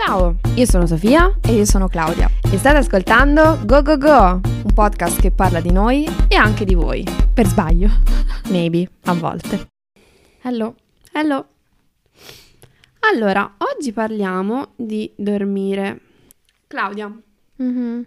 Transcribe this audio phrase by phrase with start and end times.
[0.00, 4.72] Ciao, io sono Sofia e io sono Claudia e state ascoltando Go Go Go, un
[4.72, 7.04] podcast che parla di noi e anche di voi.
[7.34, 7.88] Per sbaglio.
[8.48, 9.70] Maybe, a volte.
[10.42, 10.76] Hello.
[11.10, 11.48] Hello.
[13.12, 16.00] Allora, oggi parliamo di dormire.
[16.68, 17.12] Claudia,
[17.60, 18.02] mm-hmm.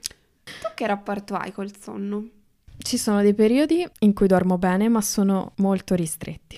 [0.45, 2.25] tu che rapporto hai col sonno?
[2.77, 6.57] Ci sono dei periodi in cui dormo bene, ma sono molto ristretti.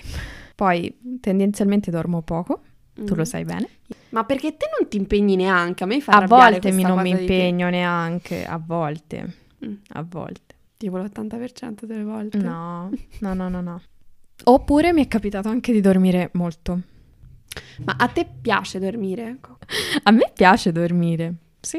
[0.54, 2.62] Poi tendenzialmente dormo poco,
[3.02, 3.06] mm.
[3.06, 3.26] tu lo mm.
[3.26, 3.70] sai bene.
[4.10, 5.84] Ma perché te non ti impegni neanche?
[5.84, 9.36] A me fa A volte mi non mi impegno neanche, a volte.
[9.66, 9.74] Mm.
[9.90, 10.56] A volte.
[10.78, 12.38] Tipo l'80% delle volte?
[12.38, 13.82] No, no, no, no, no.
[14.46, 16.80] Oppure mi è capitato anche di dormire molto.
[17.86, 19.38] Ma a te piace dormire?
[20.04, 21.78] A me piace dormire, sì.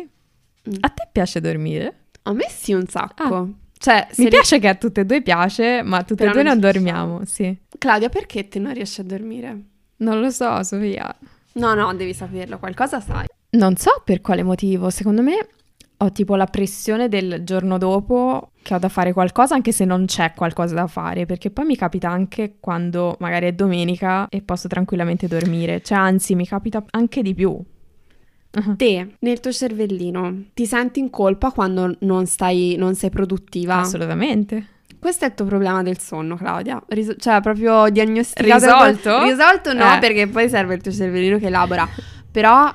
[0.69, 0.75] Mm.
[0.81, 2.07] A te piace dormire?
[2.23, 3.35] A me sì, un sacco.
[3.35, 3.49] Ah.
[3.77, 6.53] Cioè, mi piace ri- che a tutte e due piace, ma tutte e due non,
[6.53, 7.55] non dormiamo, sì.
[7.77, 9.63] Claudia, perché te non riesci a dormire?
[9.99, 11.15] Non lo so, Sofia.
[11.55, 13.27] No, no, devi saperlo, qualcosa sai.
[13.51, 15.49] Non so per quale motivo, secondo me
[15.97, 20.07] ho tipo la pressione del giorno dopo che ho da fare qualcosa anche se non
[20.07, 24.69] c'è qualcosa da fare, perché poi mi capita anche quando magari è domenica e posso
[24.69, 27.51] tranquillamente dormire, cioè anzi mi capita anche di più.
[27.51, 28.75] Uh-huh.
[28.77, 33.77] Te, nel tuo cervellino, ti senti in colpa quando non, stai, non sei produttiva?
[33.77, 34.69] Assolutamente.
[35.05, 36.83] Questo è il tuo problema del sonno, Claudia.
[36.89, 38.65] Ris- cioè, proprio diagnosticato.
[38.65, 39.23] Risolto?
[39.23, 39.99] Risolto no, eh.
[39.99, 41.87] perché poi serve il tuo cervellino che elabora.
[42.31, 42.75] Però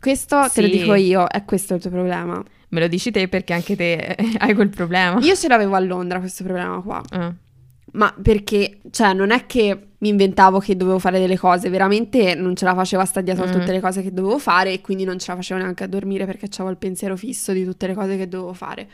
[0.00, 0.54] questo sì.
[0.54, 2.42] te lo dico io, è questo il tuo problema.
[2.70, 5.18] Me lo dici te perché anche te hai quel problema.
[5.20, 7.02] Io ce l'avevo a Londra questo problema qua.
[7.12, 7.34] Uh.
[7.92, 12.56] Ma perché, cioè, non è che mi inventavo che dovevo fare delle cose, veramente non
[12.56, 13.52] ce la facevo a stare dietro mm.
[13.52, 16.24] tutte le cose che dovevo fare e quindi non ce la facevo neanche a dormire
[16.24, 18.88] perché avevo il pensiero fisso di tutte le cose che dovevo fare.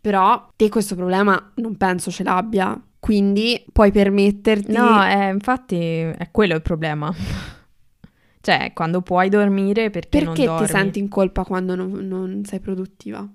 [0.00, 4.72] Però te questo problema non penso ce l'abbia, quindi puoi permetterti...
[4.72, 7.12] No, eh, infatti è quello il problema.
[8.40, 10.66] cioè, quando puoi dormire perché, perché non dormi.
[10.66, 13.26] ti senti in colpa quando non, non sei produttiva?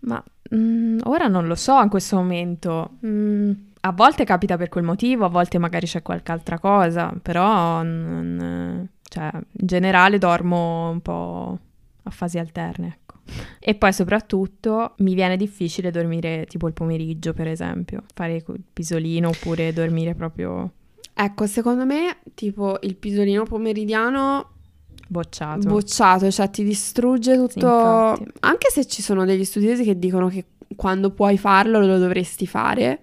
[0.00, 2.98] Ma mh, mm, ora non lo so in questo momento.
[3.04, 7.82] Mm, a volte capita per quel motivo, a volte magari c'è qualche altra cosa, però
[7.82, 11.58] non, cioè, in generale dormo un po'
[12.02, 12.98] a fasi alterne.
[12.98, 13.13] Ecco.
[13.58, 19.28] E poi soprattutto mi viene difficile dormire tipo il pomeriggio, per esempio, fare il pisolino
[19.28, 20.70] oppure dormire proprio...
[21.14, 24.50] Ecco, secondo me tipo il pisolino pomeridiano
[25.08, 25.68] bocciato.
[25.68, 28.16] Bocciato, cioè ti distrugge tutto.
[28.16, 30.46] Sì, Anche se ci sono degli studiosi che dicono che
[30.76, 33.00] quando puoi farlo lo dovresti fare.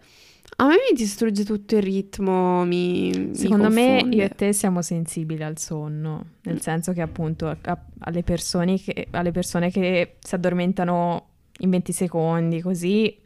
[0.62, 4.84] A me mi distrugge tutto il ritmo, mi Secondo mi me io e te siamo
[4.84, 6.60] sensibili al sonno, nel mm.
[6.60, 11.30] senso che appunto a, alle, persone che, alle persone che si addormentano
[11.62, 13.18] in 20 secondi così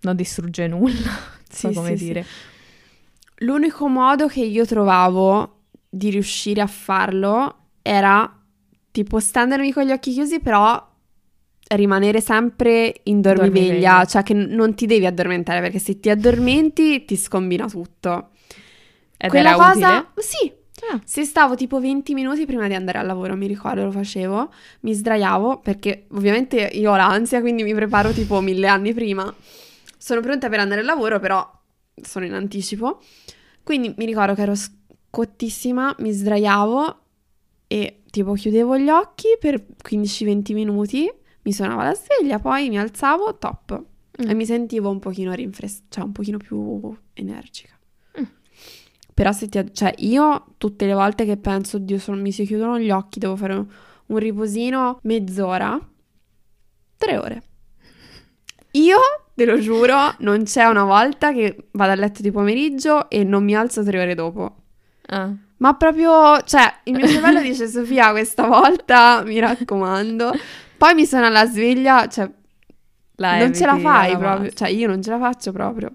[0.00, 1.10] non distrugge nulla,
[1.48, 2.22] sì, so come sì, dire.
[2.22, 2.28] Sì.
[3.46, 8.30] L'unico modo che io trovavo di riuscire a farlo era
[8.90, 10.86] tipo stendermi con gli occhi chiusi, però
[11.70, 17.16] rimanere sempre in dormiveglia, cioè che non ti devi addormentare perché se ti addormenti ti
[17.16, 18.30] scombina tutto.
[19.16, 20.06] Ed Quella cosa, utile?
[20.16, 20.52] sì.
[20.90, 21.00] Ah.
[21.04, 24.94] Se stavo tipo 20 minuti prima di andare al lavoro, mi ricordo, lo facevo, mi
[24.94, 29.32] sdraiavo perché ovviamente io ho l'ansia, quindi mi preparo tipo mille anni prima.
[29.96, 31.50] Sono pronta per andare al lavoro, però
[32.00, 33.00] sono in anticipo.
[33.64, 36.98] Quindi mi ricordo che ero scottissima, mi sdraiavo
[37.66, 41.12] e tipo chiudevo gli occhi per 15-20 minuti
[41.48, 43.82] mi suonava la sveglia, poi mi alzavo, top.
[44.22, 44.28] Mm.
[44.28, 47.72] E mi sentivo un pochino rinfrescata, cioè un pochino più energica.
[48.20, 48.24] Mm.
[49.14, 49.72] Però se ti...
[49.72, 53.34] Cioè io tutte le volte che penso, Dio, sono, mi si chiudono gli occhi, devo
[53.34, 53.66] fare un,
[54.06, 55.80] un riposino, mezz'ora,
[56.98, 57.42] tre ore.
[58.72, 58.98] Io,
[59.34, 63.42] te lo giuro, non c'è una volta che vado a letto di pomeriggio e non
[63.42, 64.54] mi alzo tre ore dopo.
[65.06, 65.32] Ah.
[65.56, 70.32] Ma proprio, cioè, il mio cervello dice Sofia, questa volta mi raccomando,
[70.78, 72.30] poi mi suona la sveglia, cioè,
[73.16, 74.50] la non ce la fai la proprio.
[74.52, 75.92] Cioè, io non ce la faccio proprio.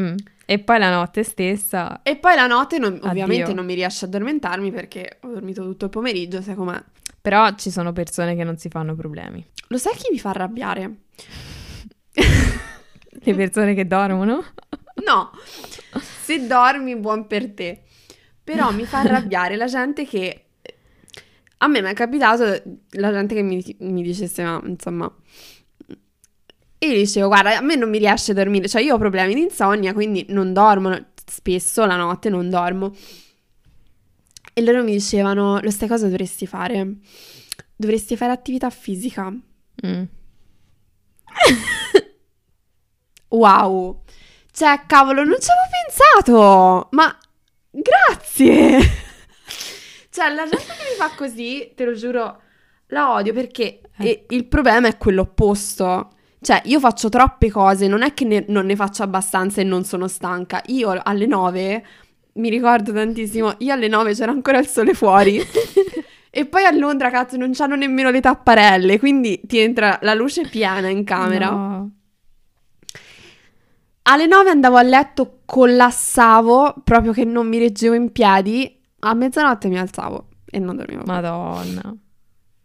[0.00, 0.16] Mm.
[0.46, 2.00] E poi la notte stessa.
[2.02, 5.84] E poi la notte, non, ovviamente, non mi riesce a addormentarmi perché ho dormito tutto
[5.84, 6.82] il pomeriggio, sai com'è.
[7.20, 9.44] Però ci sono persone che non si fanno problemi.
[9.68, 10.94] Lo sai chi mi fa arrabbiare?
[13.20, 14.42] Le persone che dormono?
[15.04, 15.30] No,
[16.24, 17.82] se dormi, buon per te.
[18.42, 20.47] Però mi fa arrabbiare la gente che
[21.58, 25.12] a me mi è capitato la gente che mi, mi dicesse, ma insomma...
[26.80, 29.34] E io dicevo, guarda, a me non mi riesce a dormire, cioè io ho problemi
[29.34, 30.96] di insonnia, quindi non dormo,
[31.26, 32.94] spesso la notte non dormo.
[34.52, 36.98] E loro mi dicevano, lo sai cosa dovresti fare?
[37.74, 39.28] Dovresti fare attività fisica.
[39.28, 40.02] Mm.
[43.28, 44.02] wow!
[44.52, 46.88] Cioè, cavolo, non ci avevo pensato!
[46.92, 47.18] Ma
[47.70, 48.98] grazie!
[50.18, 52.40] Cioè, la gente che mi fa così, te lo giuro,
[52.88, 54.24] la odio perché Eh.
[54.30, 56.10] il problema è quello opposto.
[56.40, 59.84] Cioè, io faccio troppe cose, non è che ne- non ne faccio abbastanza e non
[59.84, 60.60] sono stanca.
[60.66, 61.86] Io alle 9,
[62.34, 65.40] mi ricordo tantissimo, io alle 9 c'era ancora il sole fuori.
[66.30, 70.48] e poi a Londra, cazzo, non c'hanno nemmeno le tapparelle, quindi ti entra la luce
[70.48, 71.50] piena in camera.
[71.50, 71.90] No.
[74.02, 78.77] Alle 9 andavo a letto, collassavo, proprio che non mi reggevo in piedi.
[79.00, 81.02] A mezzanotte mi alzavo e non dormivo.
[81.02, 81.12] più.
[81.12, 81.96] Madonna.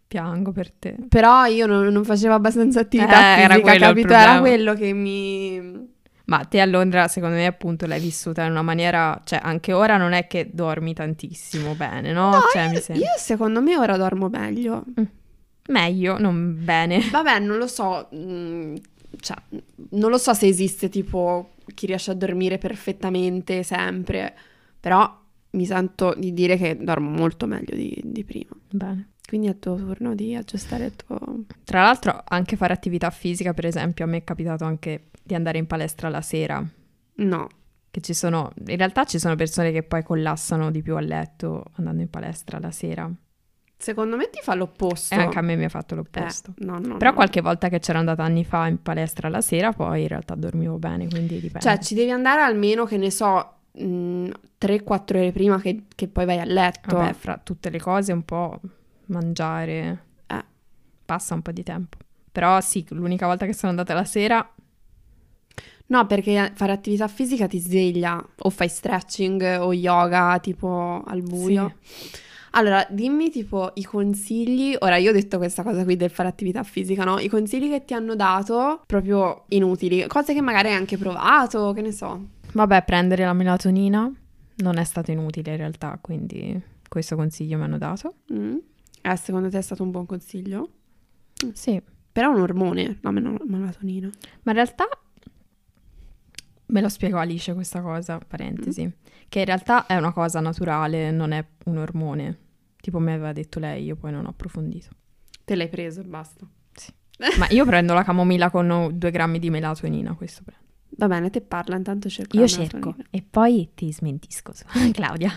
[0.06, 0.96] Piango per te.
[1.08, 4.12] Però io non, non facevo abbastanza attività Eh, era fisica, quello il capito?
[4.14, 5.92] Era quello che mi...
[6.26, 9.20] Ma te a Londra, secondo me, appunto, l'hai vissuta in una maniera...
[9.24, 12.30] Cioè, anche ora non è che dormi tantissimo bene, no?
[12.30, 13.04] No, cioè, io, sembra...
[13.04, 14.84] io secondo me ora dormo meglio.
[15.68, 17.00] Meglio, non bene.
[17.10, 18.76] Vabbè, non lo so, mm,
[19.20, 19.36] cioè,
[19.90, 24.34] non lo so se esiste tipo chi riesce a dormire perfettamente sempre,
[24.78, 25.22] però
[25.54, 28.54] mi sento di dire che dormo molto meglio di, di prima.
[28.70, 29.08] Bene.
[29.26, 31.18] Quindi è il tuo turno di aggiustare il tuo...
[31.64, 35.56] Tra l'altro, anche fare attività fisica, per esempio, a me è capitato anche di andare
[35.58, 36.62] in palestra la sera.
[37.16, 37.48] No,
[37.90, 38.52] Che ci sono...
[38.66, 42.58] In realtà ci sono persone che poi collassano di più a letto andando in palestra
[42.58, 43.10] la sera.
[43.76, 45.14] secondo me ti fa l'opposto.
[45.14, 46.54] E anche a me mi ha fatto l'opposto.
[46.58, 47.16] Eh, no, no, Però no.
[47.16, 50.78] qualche volta che c'ero andata anni fa in palestra la sera, poi in realtà dormivo
[50.78, 51.60] bene, quindi dipende.
[51.60, 56.38] Cioè, ci devi andare almeno, che ne so, 3-4 ore prima che, che poi vai
[56.38, 56.96] a letto.
[56.96, 58.60] Vabbè, fra tutte le cose un po'
[59.06, 60.44] mangiare, Eh.
[61.04, 61.98] passa un po' di tempo.
[62.30, 64.48] Però sì, l'unica volta che sono andata la sera,
[65.86, 68.24] No, perché fare attività fisica ti sveglia.
[68.38, 71.74] O fai stretching o yoga, tipo al buio.
[72.52, 74.74] Allora, dimmi tipo i consigli.
[74.78, 77.18] Ora, io ho detto questa cosa qui del fare attività fisica, no?
[77.18, 80.06] I consigli che ti hanno dato proprio inutili.
[80.06, 82.28] Cose che magari hai anche provato, che ne so.
[82.54, 84.10] Vabbè, prendere la melatonina
[84.56, 88.16] non è stato inutile in realtà, quindi questo consiglio mi hanno dato.
[88.32, 88.56] Mm.
[89.02, 90.70] Eh, secondo te è stato un buon consiglio?
[91.52, 91.80] Sì,
[92.12, 94.08] Però è un ormone, la mel- melatonina.
[94.42, 94.86] ma in realtà
[96.66, 98.90] me lo spiegò Alice questa cosa, parentesi,
[99.28, 102.38] che in realtà è una cosa naturale, non è un ormone.
[102.80, 104.88] Tipo mi aveva detto lei, io poi non ho approfondito.
[105.44, 106.46] Te l'hai preso e basta.
[107.38, 110.62] Ma io prendo la camomilla con due grammi di melatonina, questo prendo.
[110.96, 115.32] Va bene, te parla, intanto cerco Io cerco e poi ti smentisco, su- Claudia.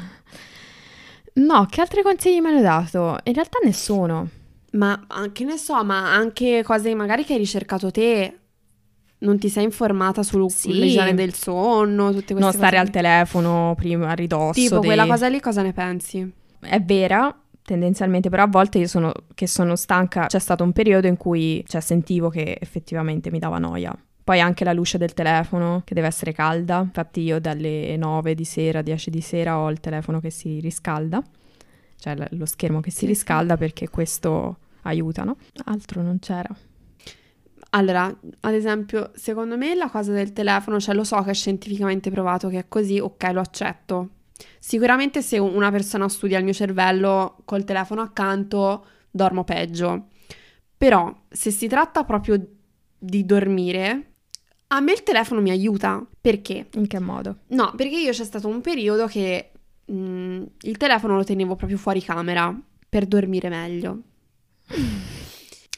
[1.34, 3.18] No, che altri consigli mi hanno dato?
[3.24, 4.30] In realtà nessuno.
[4.72, 8.38] Ma ah, che ne so, ma anche cose magari che hai ricercato te.
[9.20, 10.70] Non ti sei informata sulle Sì.
[10.86, 14.60] igiene del sonno, tutte queste Non stare cose al telefono prima a ridosso.
[14.60, 16.32] Tipo, dei- quella cosa lì cosa ne pensi?
[16.60, 20.28] È vera, tendenzialmente, però a volte io sono che sono stanca.
[20.28, 23.96] C'è stato un periodo in cui cioè, sentivo che effettivamente mi dava noia.
[24.28, 26.82] Poi anche la luce del telefono che deve essere calda.
[26.82, 31.24] Infatti io dalle 9 di sera, 10 di sera ho il telefono che si riscalda.
[31.96, 35.38] Cioè lo schermo che si riscalda perché questo aiuta, no?
[35.64, 36.54] Altro non c'era.
[37.70, 42.12] Allora, ad esempio, secondo me la cosa del telefono, cioè lo so che è scientificamente
[42.12, 44.10] provato che è così, ok, lo accetto.
[44.60, 50.08] Sicuramente se una persona studia il mio cervello col telefono accanto, dormo peggio.
[50.76, 52.46] Però se si tratta proprio
[52.98, 54.16] di dormire,
[54.68, 56.06] a me il telefono mi aiuta.
[56.20, 56.68] Perché?
[56.74, 57.38] In che modo?
[57.48, 59.52] No, perché io c'è stato un periodo che
[59.92, 62.54] mm, il telefono lo tenevo proprio fuori camera
[62.90, 64.02] per dormire meglio.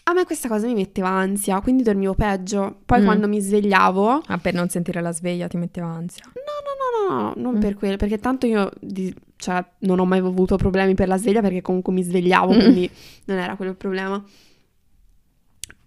[0.03, 2.79] A me questa cosa mi metteva ansia, quindi dormivo peggio.
[2.83, 3.05] Poi Mm.
[3.05, 4.23] quando mi svegliavo...
[4.25, 6.23] Ah, per non sentire la sveglia ti metteva ansia.
[6.33, 7.59] No, no, no, no, non Mm.
[7.59, 11.41] per quello, perché tanto io di- cioè, non ho mai avuto problemi per la sveglia
[11.41, 12.59] perché comunque mi svegliavo, Mm.
[12.59, 12.89] quindi
[13.25, 14.23] non era quello il problema.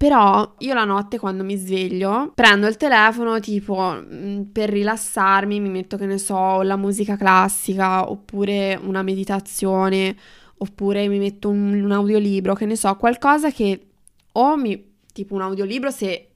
[0.03, 5.69] Però io la notte quando mi sveglio prendo il telefono tipo mm, per rilassarmi, mi
[5.69, 10.17] metto che ne so la musica classica oppure una meditazione
[10.57, 13.91] oppure mi metto un, un audiolibro, che ne so, qualcosa che
[14.33, 16.31] o mi tipo un audiolibro se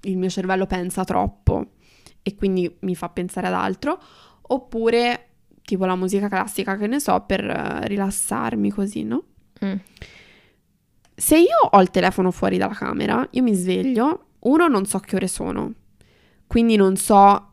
[0.00, 1.66] il mio cervello pensa troppo
[2.20, 3.96] e quindi mi fa pensare ad altro,
[4.42, 5.28] oppure
[5.62, 9.22] tipo la musica classica, che ne so, per eh, rilassarmi così, no?
[9.64, 9.76] Mm.
[11.14, 15.16] Se io ho il telefono fuori dalla camera, io mi sveglio, uno non so che
[15.16, 15.72] ore sono,
[16.46, 17.48] quindi non so,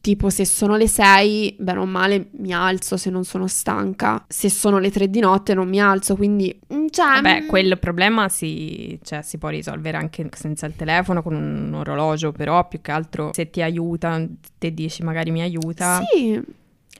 [0.00, 4.48] tipo se sono le 6, bene o male mi alzo se non sono stanca, se
[4.50, 6.58] sono le 3 di notte non mi alzo, quindi...
[6.72, 11.22] mm, Cioè, Vabbè, mm, quel problema si, cioè, si può risolvere anche senza il telefono,
[11.22, 14.24] con un orologio, però più che altro se ti aiuta,
[14.58, 16.40] te dici magari mi aiuta, Sì,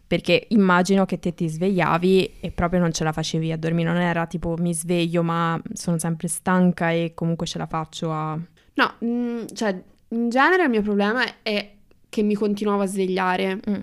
[0.08, 4.00] perché immagino che te ti svegliavi e proprio non ce la facevi a dormire, non
[4.00, 8.36] era tipo mi sveglio ma sono sempre stanca e comunque ce la faccio a...
[8.74, 11.72] no, mm, cioè in genere il mio problema è
[12.08, 13.60] che mi continuavo a svegliare.
[13.68, 13.80] Mm.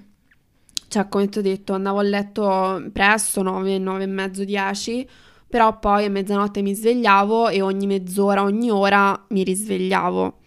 [0.87, 5.07] cioè come ti ho detto, andavo a letto presto, 9, 9 e mezzo, 10,
[5.47, 10.39] però poi a mezzanotte mi svegliavo e ogni mezz'ora, ogni ora mi risvegliavo.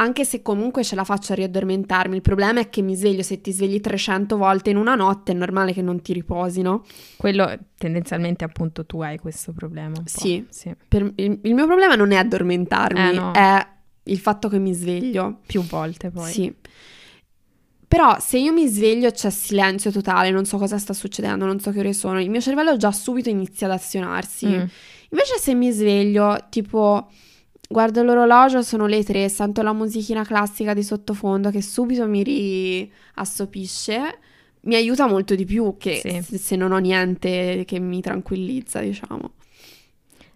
[0.00, 3.40] Anche se comunque ce la faccio a riaddormentarmi, il problema è che mi sveglio, se
[3.40, 6.84] ti svegli 300 volte in una notte è normale che non ti riposi, no?
[7.16, 9.96] Quello tendenzialmente appunto tu hai questo problema.
[10.04, 10.46] Sì.
[10.50, 10.72] sì.
[10.86, 13.32] Per- il, il mio problema non è addormentarmi, Eh, no.
[13.32, 13.66] è
[14.04, 15.40] il fatto che mi sveglio.
[15.44, 16.30] Più volte poi.
[16.30, 16.54] Sì.
[17.88, 21.72] Però se io mi sveglio c'è silenzio totale, non so cosa sta succedendo, non so
[21.72, 24.46] che ore sono, il mio cervello già subito inizia ad azionarsi.
[24.46, 24.62] Mm.
[25.10, 27.10] Invece se mi sveglio, tipo,
[27.68, 32.22] guardo l'orologio, sono le tre, sento la musichina classica di sottofondo che subito mi
[33.14, 34.18] riassopisce,
[34.62, 36.22] mi aiuta molto di più che Sì.
[36.22, 39.32] se, se non ho niente che mi tranquillizza, diciamo.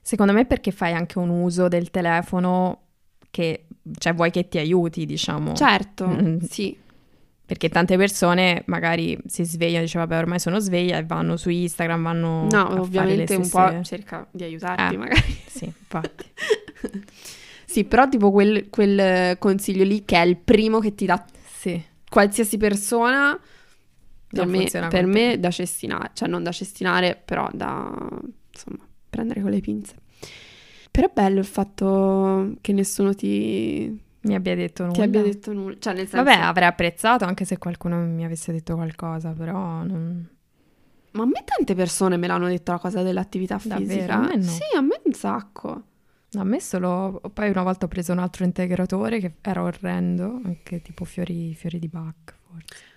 [0.01, 2.81] Secondo me perché fai anche un uso del telefono
[3.31, 3.67] che,
[3.99, 5.55] cioè vuoi che ti aiuti, diciamo.
[5.55, 6.39] Certo, Mm.
[6.41, 6.77] sì.
[7.53, 11.51] Perché tante persone magari si svegliano e dicono, vabbè, ormai sono sveglia e vanno su
[11.51, 13.73] Instagram, vanno a No, fare ovviamente le un stesse...
[13.77, 14.97] po' cerca di aiutarti Eh.
[14.97, 15.21] magari.
[15.47, 16.25] Sì, infatti.
[17.67, 21.23] Sì, però tipo quel, quel consiglio lì che è il primo che ti dà
[21.59, 21.79] Sì.
[22.09, 23.39] qualsiasi persona,
[24.29, 27.93] per, me, per me da cestinare, cioè non da cestinare, però da,
[28.51, 28.79] insomma,
[29.11, 29.97] prendere con le pinze.
[30.91, 34.95] Però è bello il fatto che nessuno ti, Mi abbia detto nulla.
[34.95, 35.77] ti abbia detto nulla.
[35.79, 40.29] Cioè, nel senso, Vabbè, avrei apprezzato anche se qualcuno mi avesse detto qualcosa, però non...
[41.13, 43.91] ma a me tante persone me l'hanno detto la cosa dell'attività Davvero?
[43.91, 44.15] fisica.
[44.15, 44.43] A me no.
[44.43, 45.83] Sì, a me un sacco.
[46.35, 47.21] A me solo...
[47.33, 51.79] Poi una volta ho preso un altro integratore che era orrendo, anche tipo fiori, fiori
[51.79, 52.91] di Bach, forse.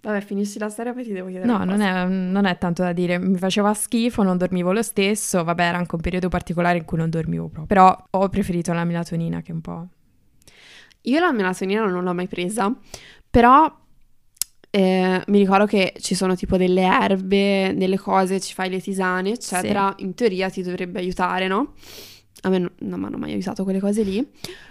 [0.00, 2.92] Vabbè, finisci la storia poi ti devo chiedere No, non è, non è tanto da
[2.92, 6.84] dire, mi faceva schifo, non dormivo lo stesso, vabbè era anche un periodo particolare in
[6.84, 9.88] cui non dormivo proprio, però ho preferito la melatonina che un po'...
[11.08, 12.72] Io la melatonina non l'ho mai presa,
[13.30, 13.70] però
[14.70, 19.30] eh, mi ricordo che ci sono tipo delle erbe, delle cose, ci fai le tisane,
[19.32, 19.94] eccetera.
[19.98, 21.72] In teoria ti dovrebbe aiutare, no?
[22.42, 24.26] A me no- non mi hanno mai aiutato quelle cose lì.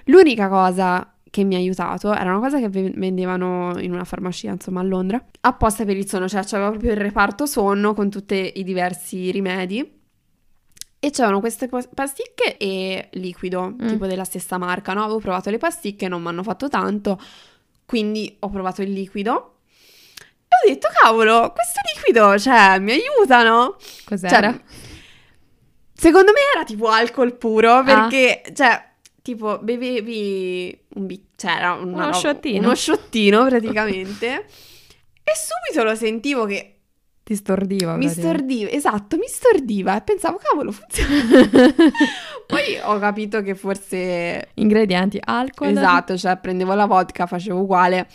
[0.05, 4.51] L'unica cosa che mi ha aiutato era una cosa che ve- vendevano in una farmacia,
[4.51, 8.53] insomma, a Londra, apposta per il sonno, cioè c'aveva proprio il reparto sonno con tutti
[8.55, 9.95] i diversi rimedi.
[10.99, 13.87] E c'erano queste pas- pasticche e liquido, Mm.
[13.87, 15.03] tipo della stessa marca, no?
[15.03, 17.19] Avevo provato le pasticche, non mi hanno fatto tanto,
[17.85, 19.53] quindi ho provato il liquido.
[20.47, 23.75] E ho detto, cavolo, questo liquido, cioè, mi aiutano.
[24.05, 24.51] Cos'era?
[24.51, 24.61] Cioè,
[25.93, 28.83] secondo me era tipo alcol puro, perché, cioè,
[29.21, 32.63] tipo, bevevi un bicchiere, c'era una Uno roba- sciottino.
[32.65, 34.45] uno sciottino praticamente,
[35.23, 36.76] e subito lo sentivo che
[37.27, 37.97] Ti stordiva.
[37.97, 41.11] mi stordiva, esatto, mi stordiva e pensavo, cavolo, funziona.
[42.47, 45.67] Poi ho capito che forse, Ingredienti, alcol.
[45.67, 48.07] esatto, cioè prendevo la vodka, facevo uguale,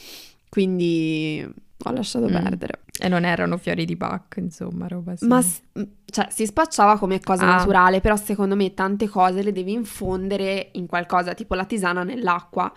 [0.48, 1.46] quindi
[1.84, 2.32] ho lasciato Mm.
[2.32, 2.80] perdere.
[2.98, 5.26] E non erano fiori di Bach, insomma, roba sì.
[5.26, 5.60] Ma s-
[6.06, 7.56] cioè, si spacciava come cosa Ah.
[7.56, 12.72] naturale, però secondo me tante cose le devi infondere in qualcosa, tipo la tisana nell'acqua.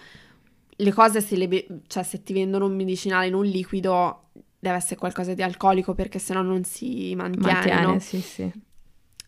[0.77, 4.23] Le cose se, le be- cioè, se ti vendono un medicinale in un liquido
[4.65, 7.99] deve essere qualcosa di alcolico perché sennò non si mantiene, Mantiene, no?
[7.99, 8.51] sì, sì.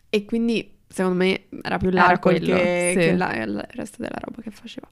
[0.09, 2.99] E quindi secondo me era più quello, che, sì.
[2.99, 4.87] che la- il resto della roba che faceva.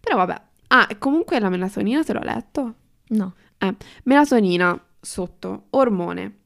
[0.00, 0.40] Però vabbè.
[0.68, 2.74] Ah, comunque la melatonina te l'ho letto?
[3.08, 3.34] No.
[4.04, 6.36] Melatonina sotto, ormone.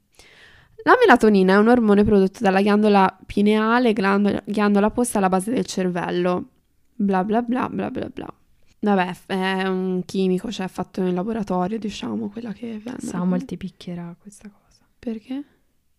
[0.82, 5.64] La melatonina è un ormone prodotto dalla ghiandola pineale, glandola, ghiandola posta alla base del
[5.66, 6.48] cervello.
[6.94, 8.34] Bla bla bla bla bla bla.
[8.78, 13.00] Vabbè, è un chimico, cioè fatto in laboratorio, diciamo, quella che vende.
[13.00, 14.84] Samuel ti picchierà questa cosa.
[14.98, 15.42] Perché?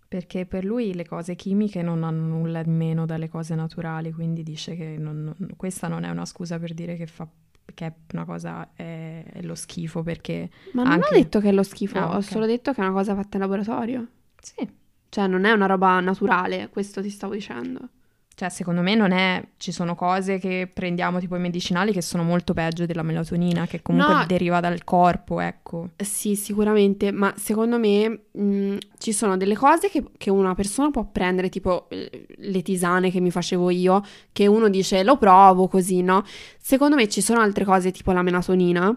[0.08, 4.42] Perché per lui le cose chimiche non hanno nulla di meno dalle cose naturali, quindi
[4.44, 7.28] dice che non- non- questa non è una scusa per dire che, fa,
[7.74, 11.50] che è una cosa è, è lo schifo, perché Ma non Anche- ho detto che
[11.50, 14.08] è lo schifo, Ah, ho solo detto che è una cosa fatta in laboratorio.
[14.42, 14.66] sì,
[15.10, 17.90] Cioè, non è una roba naturale, questo ti stavo dicendo.
[18.40, 22.22] Cioè secondo me non è, ci sono cose che prendiamo tipo i medicinali che sono
[22.22, 24.26] molto peggio della melatonina, che comunque No.
[24.28, 25.90] deriva dal corpo, ecco.
[25.96, 31.04] Sì, sicuramente, ma secondo me mh, ci sono delle cose che, che una persona può
[31.06, 36.04] prendere, tipo eh, le tisane che mi facevo io, che uno dice lo provo così,
[36.04, 36.24] no?
[36.60, 38.96] Secondo me ci sono altre cose, tipo la melatonina,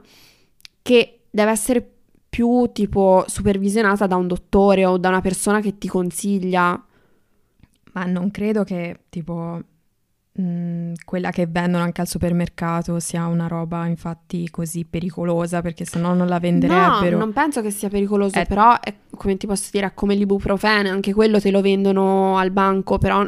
[0.83, 1.91] che deve essere
[2.29, 6.85] più tipo supervisionata da un dottore o da una persona che ti consiglia.
[7.93, 9.61] Ma non credo che tipo
[10.33, 16.15] mh, quella che vendono anche al supermercato sia una roba infatti così pericolosa perché sennò
[16.15, 17.19] non la venderebbero.
[17.19, 18.47] No, non penso che sia pericoloso, Eh.
[18.47, 22.51] però è come ti posso dire, è come l'ibuprofene, anche quello te lo vendono al
[22.53, 23.27] banco, però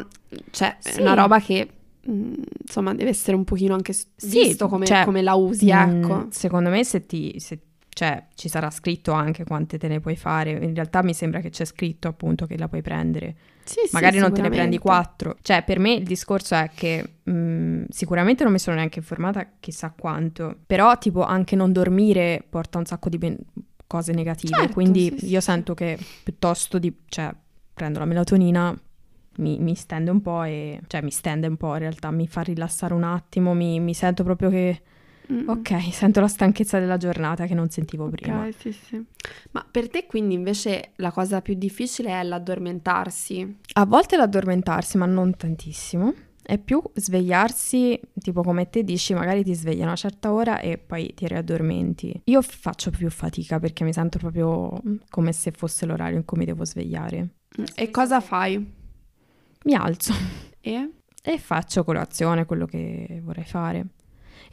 [0.51, 0.97] cioè, Sì.
[0.97, 1.67] è una roba che
[2.09, 2.33] mm,
[2.65, 6.01] insomma deve essere un pochino anche s- Sì, visto come, cioè, come la usi, Mm,
[6.03, 6.27] ecco.
[6.31, 10.51] secondo me se ti, se cioè ci sarà scritto anche quante te ne puoi fare.
[10.51, 13.35] In realtà mi sembra che c'è scritto appunto che la puoi prendere.
[13.63, 15.37] Sì, sì, Magari non te ne prendi quattro.
[15.41, 19.93] Cioè, per me il discorso è che mh, sicuramente non mi sono neanche informata chissà
[19.97, 20.57] quanto.
[20.65, 23.37] Però, tipo, anche non dormire porta un sacco di ben-
[23.87, 24.55] cose negative.
[24.55, 27.33] Certo, quindi sì, io sì, sento che piuttosto di, cioè,
[27.73, 28.77] prendo la melatonina.
[29.35, 32.41] Mi, mi stende un po' e cioè mi stende un po' in realtà, mi fa
[32.41, 34.81] rilassare un attimo, mi, mi sento proprio che
[35.31, 35.47] Mm.
[35.47, 38.45] ok, sento la stanchezza della giornata che non sentivo prima.
[38.45, 39.01] Ok, sì, sì.
[39.51, 43.59] Ma per te quindi invece la cosa più difficile è l'addormentarsi?
[43.73, 46.13] A volte l'addormentarsi, ma non tantissimo.
[46.45, 50.77] È più svegliarsi, tipo come te dici, magari ti svegli a una certa ora e
[50.77, 52.21] poi ti riaddormenti.
[52.25, 56.45] Io faccio più fatica perché mi sento proprio come se fosse l'orario in cui mi
[56.45, 57.29] devo svegliare.
[57.75, 58.57] E cosa fai?
[59.63, 60.13] Mi alzo
[60.59, 60.89] E?
[61.23, 63.85] e faccio colazione, quello che vorrei fare.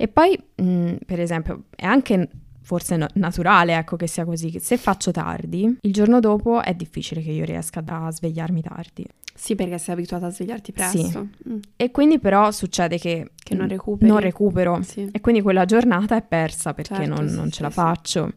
[0.01, 2.27] E poi, mh, per esempio, è anche
[2.63, 4.59] forse no- naturale, ecco, che sia così.
[4.59, 9.05] Se faccio tardi, il giorno dopo è difficile che io riesca a svegliarmi tardi.
[9.35, 11.29] Sì, perché sei abituata a svegliarti presto.
[11.47, 11.59] Mm.
[11.77, 14.11] E quindi però succede che, Che non recuperi.
[14.11, 14.81] non recupero.
[14.81, 15.07] Sì.
[15.13, 17.75] E quindi quella giornata è persa perché Certo, non, sì, non sì, ce la sì.
[17.75, 18.33] faccio.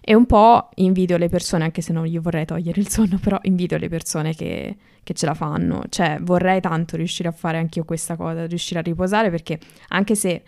[0.00, 3.38] E un po' invidio le persone, anche se non gli vorrei togliere il sonno, però
[3.42, 5.82] invidio le persone che, che ce la fanno.
[5.88, 9.58] Cioè, vorrei tanto riuscire a fare anch'io questa cosa, riuscire a riposare, perché
[9.88, 10.42] anche se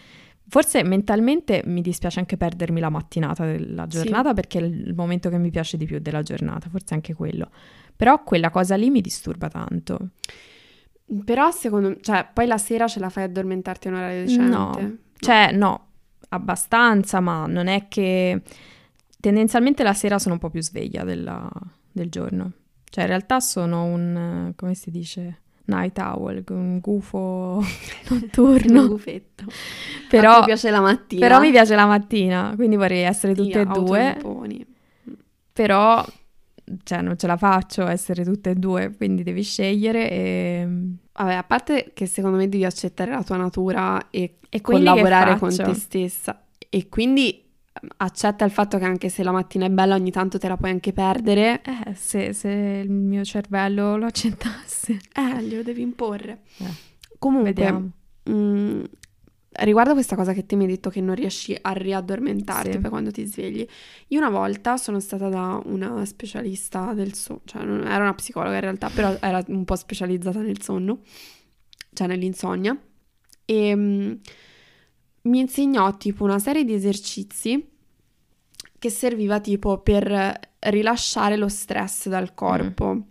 [0.50, 3.97] forse mentalmente mi dispiace anche perdermi la mattinata della Sì.
[4.02, 7.49] giornata, perché è il momento che mi piace di più della giornata, forse anche quello.
[7.97, 10.11] Però quella cosa lì mi disturba tanto.
[11.25, 14.49] Però secondo me, cioè, poi la sera ce la fai addormentarti a un orario decente?
[14.83, 14.97] No.
[15.19, 15.87] Cioè, no,
[16.30, 18.42] abbastanza, ma non è che...
[19.21, 21.50] Tendenzialmente la sera sono un po' più sveglia della-
[21.92, 22.52] del giorno.
[22.88, 24.52] Cioè, in realtà sono un...
[24.57, 25.40] come si dice?
[25.71, 27.19] Night owl, un gufo
[28.11, 28.89] Un notturno.
[28.89, 29.45] gufetto.
[30.09, 31.21] però, te piace la mattina?
[31.21, 34.17] però mi piace la mattina, quindi vorrei essere tutte e due.
[35.53, 36.05] Però,
[36.85, 40.69] cioè, non ce la faccio essere tutte e due, quindi devi scegliere e...
[41.12, 45.54] Vabbè, a parte che secondo me devi accettare la tua natura e, E collaborare con
[45.54, 46.45] te stessa.
[46.71, 47.50] E quindi
[47.99, 50.71] accetta il fatto che anche se la mattina è bella, ogni tanto te la puoi
[50.71, 51.63] anche perdere.
[51.63, 52.49] Eh, se, se
[52.85, 54.99] il mio cervello lo accettasse.
[55.15, 56.43] Eh, glielo devi imporre.
[56.59, 57.91] Eh, Comunque, Vediamo.
[58.30, 58.83] mm,
[59.52, 62.78] riguardo questa cosa che te mi hai detto che non riesci a riaddormentarti Sì.
[62.78, 63.67] per quando ti svegli,
[64.09, 68.54] io una volta sono stata da una specialista del sonno, cioè non era una psicologa
[68.54, 71.00] in realtà, però era un po' specializzata nel sonno,
[71.93, 72.78] cioè nell'insonnia,
[73.45, 74.13] e mm,
[75.23, 77.69] mi insegnò tipo una serie di esercizi
[78.78, 83.06] che serviva tipo per rilasciare lo stress dal corpo.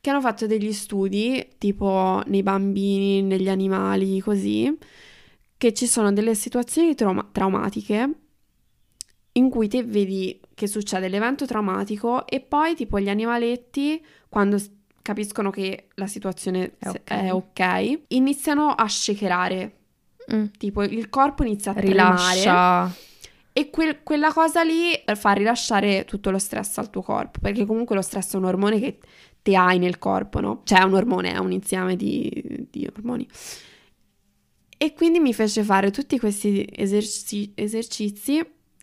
[0.00, 4.76] Che hanno fatto degli studi, tipo nei bambini, negli animali, così,
[5.56, 8.14] che ci sono delle situazioni trauma- traumatiche
[9.32, 14.58] in cui te vedi che succede l'evento traumatico e poi tipo gli animaletti, quando
[15.02, 17.10] capiscono che la situazione È ok.
[17.10, 19.79] è ok, iniziano a shakerare.
[20.34, 20.44] Mm.
[20.58, 22.94] Tipo il corpo inizia a tremare Rilascia.
[23.52, 27.94] e quel- quella cosa lì fa rilasciare tutto lo stress al tuo corpo, perché comunque
[27.96, 28.98] lo stress è un ormone che
[29.42, 30.60] te hai nel corpo, no?
[30.64, 33.26] Cioè è un ormone, è un insieme di, di ormoni.
[34.82, 38.42] E quindi mi fece fare tutti questi eserci- esercizi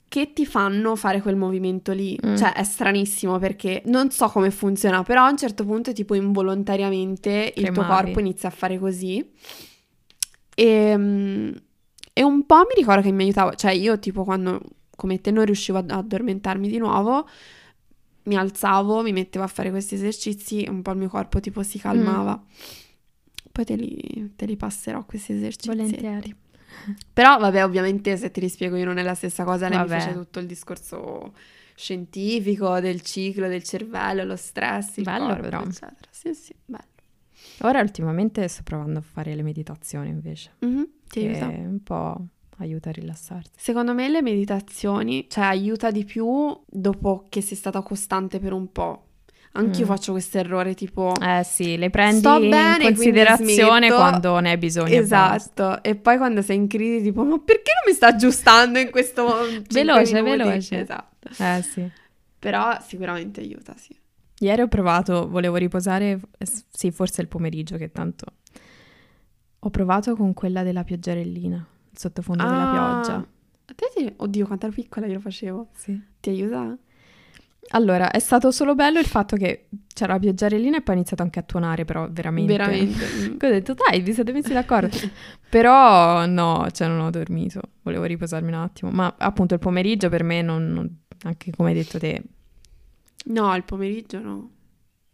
[0.09, 2.17] che ti fanno fare quel movimento lì.
[2.25, 2.35] Mm.
[2.35, 7.51] Cioè è stranissimo perché non so come funziona, però a un certo punto tipo involontariamente
[7.55, 8.03] il tuo Tremavi.
[8.05, 9.27] corpo inizia a fare così.
[10.59, 11.51] E, mm,
[12.13, 14.59] e un po' mi ricordo che mi aiutava, cioè io tipo quando
[14.95, 17.27] come te non riuscivo ad addormentarmi di nuovo,
[18.23, 21.77] mi alzavo, mi mettevo a fare questi esercizi, un po' il mio corpo tipo si
[21.77, 22.43] calmava.
[23.51, 25.67] Poi te li, te li passerò questi esercizi.
[25.67, 26.35] Volentieri.
[27.13, 29.93] Però vabbè, ovviamente se te li spiego io non è la stessa cosa, lei Vabbè.
[29.93, 31.33] mi fece tutto il discorso
[31.75, 35.61] scientifico del ciclo del cervello, lo stress, il Bello, corpo, però.
[35.61, 36.09] eccetera.
[36.09, 36.85] Sì, sì, bello.
[37.61, 41.45] Ora ultimamente sto provando a fare le meditazioni invece, Mhm, ti aiuta.
[41.47, 42.25] un po'
[42.59, 43.51] aiuta a rilassarsi.
[43.55, 48.71] Secondo me le meditazioni, cioè aiuta di più dopo che sei stata costante per un
[48.71, 49.03] po'.
[49.53, 49.87] Anch'io Mm.
[49.87, 54.51] faccio questo errore tipo Eh sì, le prendi Sto in bene, quindi considerazione quando ne
[54.51, 54.93] hai bisogno.
[54.93, 54.97] e.
[54.97, 58.91] Esatto, e poi quando sei in crisi tipo ma perché non mi sta aggiustando in
[58.91, 60.79] questo cinque Veloce, minuti?" veloce.
[60.81, 61.29] Esatto.
[61.43, 61.89] Eh sì.
[62.37, 63.95] Però sicuramente aiuta, sì.
[64.39, 66.19] Ieri ho provato, volevo riposare,
[66.69, 68.25] sì, forse il pomeriggio che tanto...
[69.59, 72.71] Ho provato con quella della pioggerellina, il sottofondo della Ah,
[73.01, 73.15] pioggia.
[73.15, 74.13] A te ti...
[74.15, 75.67] Oddio, quanto ero piccola io lo facevo.
[75.73, 75.99] Sì.
[76.19, 76.77] Ti aiuta?
[77.71, 81.23] Allora, è stato solo bello il fatto che c'era la pioggerellina e poi ha iniziato
[81.23, 82.53] anche a tuonare, però veramente.
[82.55, 83.03] Veramente.
[83.27, 83.33] mm.
[83.33, 84.95] Ho detto, dai, vi siete messi d'accordo.
[85.49, 88.91] però no, cioè non ho dormito, volevo riposarmi un attimo.
[88.91, 92.21] Ma appunto il pomeriggio per me non, non- anche come hai detto te,
[93.29, 94.51] No, il pomeriggio no.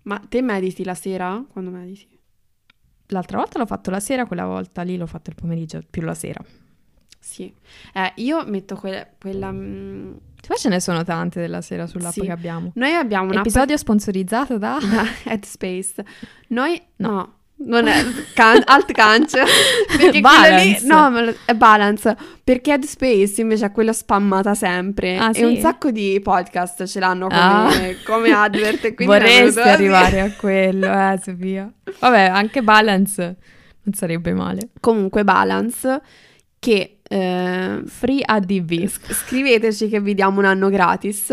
[0.04, 1.44] Ma te mediti la sera?
[1.50, 2.12] Quando mediti?
[3.08, 6.16] l'altra volta l'ho fatto la sera, quella volta lì l'ho fatto il pomeriggio, più la
[6.16, 6.44] sera.
[7.20, 7.54] Sì.
[7.94, 9.52] Eh, io metto que- quella...
[9.52, 10.14] mm,
[10.48, 12.22] Poi ce ne sono tante della sera sull'app Sì.
[12.22, 12.72] che abbiamo.
[12.76, 14.78] Noi abbiamo un Episodio sponsorizzato da...
[15.26, 16.04] Headspace.
[16.50, 16.82] Noi...
[16.98, 17.42] No.
[17.66, 19.32] Non è can- alt canc
[19.88, 20.80] perché quello Balance.
[20.82, 25.34] lì no ma lo- è balance perché Headspace invece è quella spammata sempre Ah, e
[25.36, 25.44] sì?
[25.44, 27.72] un sacco di podcast ce l'hanno come, Ah.
[28.06, 31.72] come advert e quindi Vorresti arrivare a quello, eh, Sofia.
[32.00, 33.22] Vabbè, anche Balance
[33.84, 34.70] non sarebbe male.
[34.80, 36.02] comunque balance
[36.60, 38.86] che eh, Free ADV.
[38.86, 41.26] s- scriveteci che vi diamo un anno gratis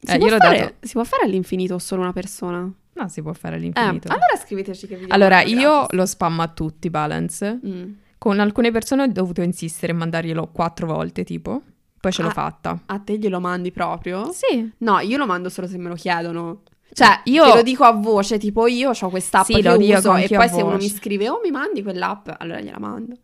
[0.00, 0.74] si, Eh, può fare, dato.
[0.80, 2.70] si può fare all'infinito o solo una persona?
[2.98, 4.08] No, si può fare Eh, all'infinito.
[4.08, 5.90] allora scriveteci che vi Allora, io gratis.
[5.98, 7.60] lo spammo a tutti, Balance.
[7.64, 7.92] Mm.
[8.18, 11.62] Con alcune persone ho dovuto insistere e mandarglielo quattro volte, tipo.
[12.00, 12.32] Poi ce l'ho Ah.
[12.32, 12.82] fatta.
[12.86, 14.30] A te glielo mandi proprio?
[14.32, 14.68] Sì.
[14.78, 16.62] No, io lo mando solo se me lo chiedono.
[16.92, 20.14] Cioè, Io- te lo dico a voce, tipo io ho quest'app Sì, che lo uso
[20.16, 20.84] e poi a se uno voce.
[20.84, 23.14] mi scrive "Oh, mi mandi quell'app", allora gliela mando.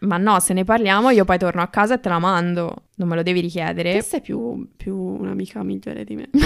[0.00, 2.84] Ma no, se ne parliamo, io poi torno a casa e te la mando.
[2.96, 3.94] Non me lo devi richiedere.
[3.94, 6.28] Te sei più, più un'amica migliore di me.
[6.32, 6.42] non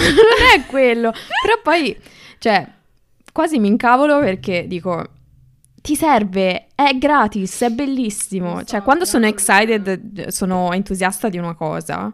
[0.55, 1.13] è quello.
[1.43, 1.97] Però poi,
[2.39, 2.67] cioè,
[3.33, 5.05] quasi mi incavolo perché dico,
[5.83, 8.59] ti serve, è gratis, è bellissimo.
[8.59, 12.13] So, cioè, quando sono excited, sono entusiasta di una cosa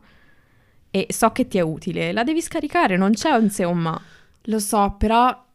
[0.91, 4.01] e so che ti è utile, la devi scaricare, non c'è un se o ma.
[4.45, 5.47] Lo so, però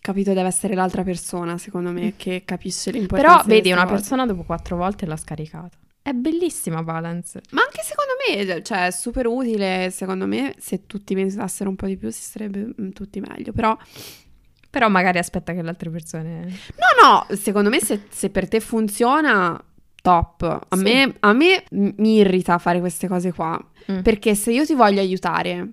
[0.00, 3.94] capito deve essere l'altra persona, secondo me, che capisce l'importanza Però di vedi, una cose.
[3.94, 5.76] persona dopo quattro volte l'ha scaricata.
[6.02, 7.40] È bellissima Balance.
[7.50, 8.12] Ma anche secondo
[8.56, 12.22] me, cioè, è super utile, secondo me, se tutti pensassero un po' di più si
[12.22, 13.76] starebbe mm, tutti meglio, però
[14.70, 16.40] Però magari aspetta che le altre persone...
[16.46, 19.62] No, no, secondo me se, se per te funziona,
[20.00, 20.42] top.
[20.68, 20.82] A, Sì.
[20.82, 23.62] me, a me mi irrita fare queste cose qua.
[23.92, 24.00] Mm.
[24.00, 25.72] Perché se io ti voglio aiutare,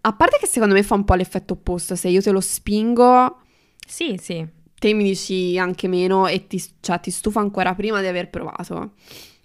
[0.00, 3.40] a parte che secondo me fa un po' l'effetto opposto, se io te lo spingo,
[3.86, 4.46] Sì, sì.
[4.78, 8.92] te mi dici anche meno e ti, cioè, ti stufa ancora prima di aver provato.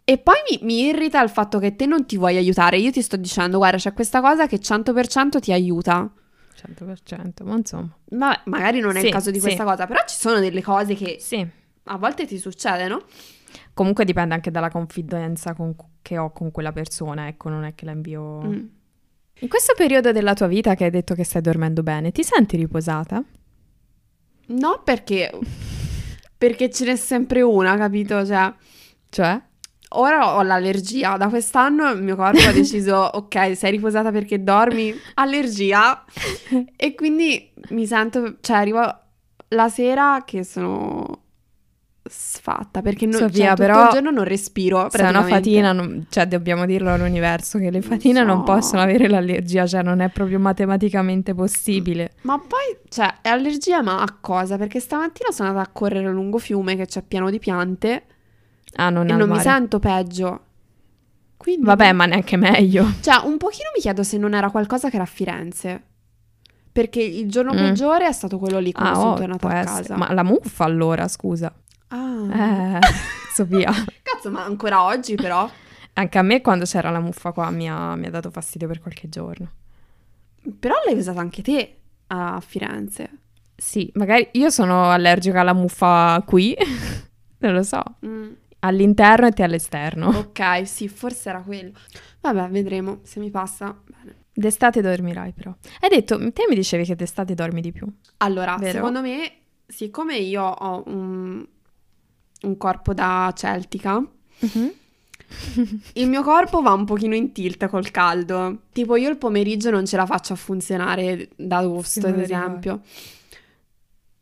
[0.05, 2.77] E poi mi, mi irrita il fatto che te non ti vuoi aiutare.
[2.77, 6.11] Io ti sto dicendo, guarda, c'è questa cosa che 100% ti aiuta.
[6.55, 7.97] 100%, ma insomma.
[8.11, 9.43] Ma magari non è Sì, il caso di sì.
[9.45, 11.45] questa cosa, però ci sono delle cose che Sì.
[11.85, 13.03] a volte ti succedono.
[13.73, 17.85] Comunque dipende anche dalla confidenza con- che ho con quella persona, ecco, non è che
[17.85, 18.41] la invio...
[18.43, 18.65] Mm.
[19.39, 22.55] In questo periodo della tua vita che hai detto che stai dormendo bene, ti senti
[22.55, 23.21] riposata?
[24.45, 25.31] No, perché
[26.37, 28.25] perché ce n'è sempre una, capito?
[28.25, 28.53] Cioè,
[29.09, 29.41] Cioè?
[29.95, 31.17] ora ho l'allergia.
[31.17, 36.03] Da quest'anno il mio corpo ha deciso, ok, sei riposata perché dormi, allergia.
[36.75, 38.81] E quindi mi sento, cioè, arrivo
[39.49, 41.22] la sera che sono
[42.05, 44.77] sfatta perché non, Sofia, cioè, tutto però il giorno non respiro.
[44.79, 45.33] Una praticamente.
[45.33, 48.43] fatina, non- cioè dobbiamo dirlo all'universo che le Non fatine non so.
[48.43, 52.11] possono avere l'allergia, cioè non è proprio matematicamente possibile.
[52.23, 54.57] Ma poi, cioè, è allergia ma a cosa?
[54.57, 58.03] Perché stamattina sono andata a correre lungo fiume che c'è pieno di piante
[58.75, 60.41] Ah, non e non mi sento peggio.
[61.37, 62.85] Quindi, Vabbè, ma neanche meglio.
[63.01, 65.83] Cioè, un pochino mi chiedo se non era qualcosa che era a Firenze.
[66.71, 67.57] Perché il giorno Mm.
[67.57, 69.81] peggiore è stato quello lì quando Ah, sono oh, tornata a essere.
[69.81, 69.97] casa.
[69.97, 71.53] Ma la muffa allora, scusa.
[71.95, 72.77] Ah.
[72.77, 72.79] Eh,
[73.33, 73.71] Sofia.
[74.01, 75.49] Cazzo, ma ancora oggi però?
[75.93, 78.79] Anche a me quando c'era la muffa qua mi ha, mi ha dato fastidio per
[78.81, 79.51] qualche giorno.
[80.59, 81.77] Però l'hai usata anche te
[82.07, 83.09] a Firenze.
[83.55, 86.55] Sì, magari io sono allergica alla muffa qui,
[87.39, 90.07] non lo so, Mm, all'interno e te all'esterno.
[90.07, 91.71] Ok, sì, forse era quello.
[92.21, 93.77] Vabbè, vedremo se mi passa.
[93.85, 94.15] Bene.
[94.33, 95.53] D'estate dormirai però.
[95.79, 97.85] Hai detto, te mi dicevi che d'estate dormi di più.
[98.17, 98.71] Allora, Vero?
[98.73, 99.31] secondo me,
[99.67, 101.45] siccome io ho un,
[102.43, 104.01] un corpo da celtica,
[105.93, 108.59] il mio corpo va un pochino in tilt col caldo.
[108.71, 112.81] Tipo, io il pomeriggio non ce la faccio a funzionare da agosto, Sì, ad esempio.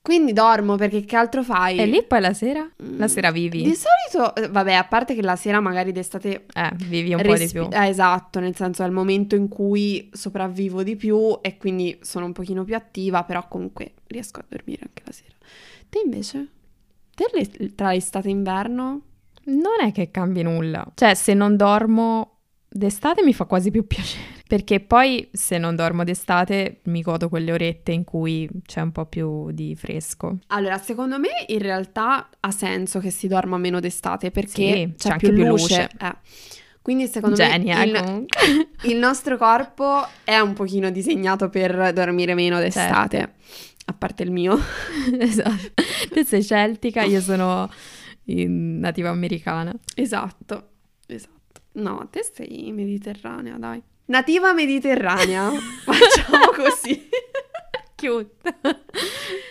[0.03, 1.77] Quindi dormo perché che altro fai?
[1.77, 2.67] E lì poi la sera?
[2.83, 3.61] Mm, La sera vivi?
[3.61, 7.33] Di solito, eh, vabbè, a parte che la sera magari d'estate Eh, vivi un po'
[7.33, 7.67] di respi- più.
[7.71, 12.25] eh, esatto, nel senso è il momento in cui sopravvivo di più e quindi sono
[12.25, 15.35] un pochino più attiva, però comunque riesco a dormire anche la sera.
[15.87, 16.47] Te invece?
[17.15, 19.01] Le- tra l'estate e inverno?
[19.45, 20.85] Non è che cambi nulla.
[20.95, 24.39] Cioè, se non dormo d'estate mi fa quasi più piacere.
[24.51, 29.05] Perché poi se non dormo d'estate mi godo quelle orette in cui c'è un po'
[29.05, 30.39] più di fresco.
[30.47, 35.09] Allora, secondo me in realtà ha senso che si dorma meno d'estate perché Sì, c'è,
[35.09, 35.81] c'è più, anche più luce.
[35.83, 35.89] luce.
[36.01, 36.15] Eh.
[36.81, 38.25] Quindi secondo Genia, me il-.
[38.91, 43.17] Il nostro corpo è un pochino disegnato per dormire meno d'estate.
[43.17, 43.33] Certo.
[43.91, 44.57] A parte il mio.
[45.19, 45.83] esatto.
[46.13, 47.69] Te sei celtica, io sono
[48.23, 49.73] nativa americana.
[49.95, 50.69] Esatto,
[51.07, 51.61] esatto.
[51.73, 53.81] No, te sei mediterranea, dai.
[54.05, 55.49] Nativa mediterranea.
[55.83, 57.09] Facciamo così.
[57.95, 58.55] Cute.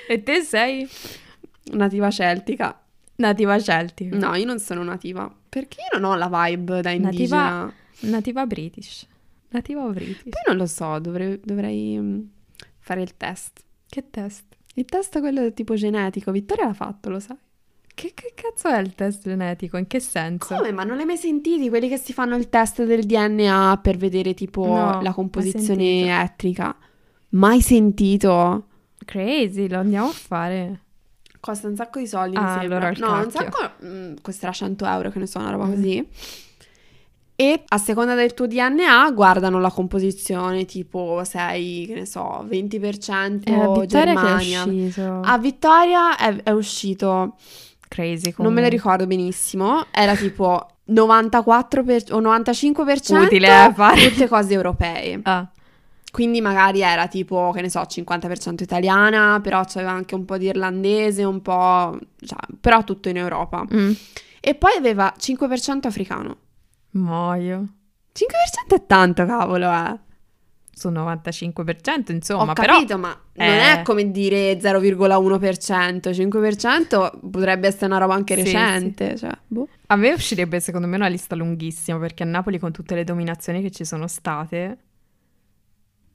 [0.09, 0.89] e te sei
[1.73, 2.83] Nativa celtica.
[3.17, 4.17] nativa celtica.
[4.17, 5.31] No, io non sono nativa.
[5.51, 7.65] Perché io non ho la vibe da indigena.
[7.65, 7.75] Nativa-
[8.11, 9.07] Nativa british.
[9.51, 10.23] Nativa british.
[10.23, 12.21] Poi non lo so, dovrei, dovrei, mm,
[12.79, 13.63] fare il test.
[13.91, 14.45] Che test?
[14.75, 16.31] Il test è quello tipo genetico.
[16.31, 17.37] Vittoria l'ha fatto, lo sai.
[17.93, 19.77] Che, che cazzo è il test genetico?
[19.77, 20.55] In che senso?
[20.55, 20.73] Come?
[20.73, 21.69] Ma non l'hai mai sentiti?
[21.69, 26.09] Quelli che si fanno il test del DNA per vedere tipo No, la composizione sentito.
[26.13, 26.77] etnica?
[27.31, 28.67] Mai sentito?
[29.05, 30.81] Crazy, lo andiamo a fare.
[31.41, 32.89] Costa un sacco di soldi, Ah, mi sembra.
[32.89, 35.71] allora no, un sacco mm, costerà 100 euro, che ne so, una roba Mm.
[35.75, 36.09] così.
[37.41, 43.45] E a seconda del tuo DNA guardano la composizione, tipo sei, che ne so, 20%
[43.45, 44.65] È a Vittoria che è Germania.
[44.65, 45.21] uscito.
[45.25, 47.37] A Vittoria è, è uscito,
[47.89, 48.69] Crazy non me lo comunque.
[48.69, 54.11] ricordo benissimo, era tipo 94 per- o 95% Utile a fare.
[54.11, 55.21] tutte cose europee.
[55.23, 55.49] Ah,
[56.13, 60.45] Quindi magari era tipo, che ne so, 50% italiana, però c'aveva anche un po' di
[60.47, 61.97] irlandese, un po'...
[62.23, 63.65] cioè, però tutto in Europa.
[63.73, 63.93] mm.
[64.41, 66.37] E poi aveva 5% africano.
[66.93, 67.75] Muoio.
[68.13, 69.99] 5% è tanto, cavolo, eh.
[70.73, 72.75] Su 95%, insomma, Ho però...
[72.75, 73.81] capito, ma non eh.
[73.81, 76.11] è come dire 0,1%.
[76.11, 79.17] 5% potrebbe essere una roba anche Sì, recente.
[79.17, 79.69] Cioè, boh.
[79.89, 83.61] A me uscirebbe secondo me una lista lunghissima perché a Napoli con tutte le dominazioni
[83.61, 84.79] che ci sono state,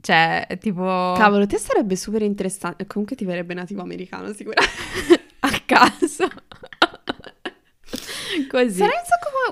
[0.06, 0.84] cioè è tipo
[1.18, 2.86] Cavolo, te sarebbe super interessante.
[2.86, 5.24] Comunque ti verrebbe nativo americano, sicuramente.
[5.42, 6.28] a caso.
[8.50, 8.78] Così.
[8.78, 9.02] Sarei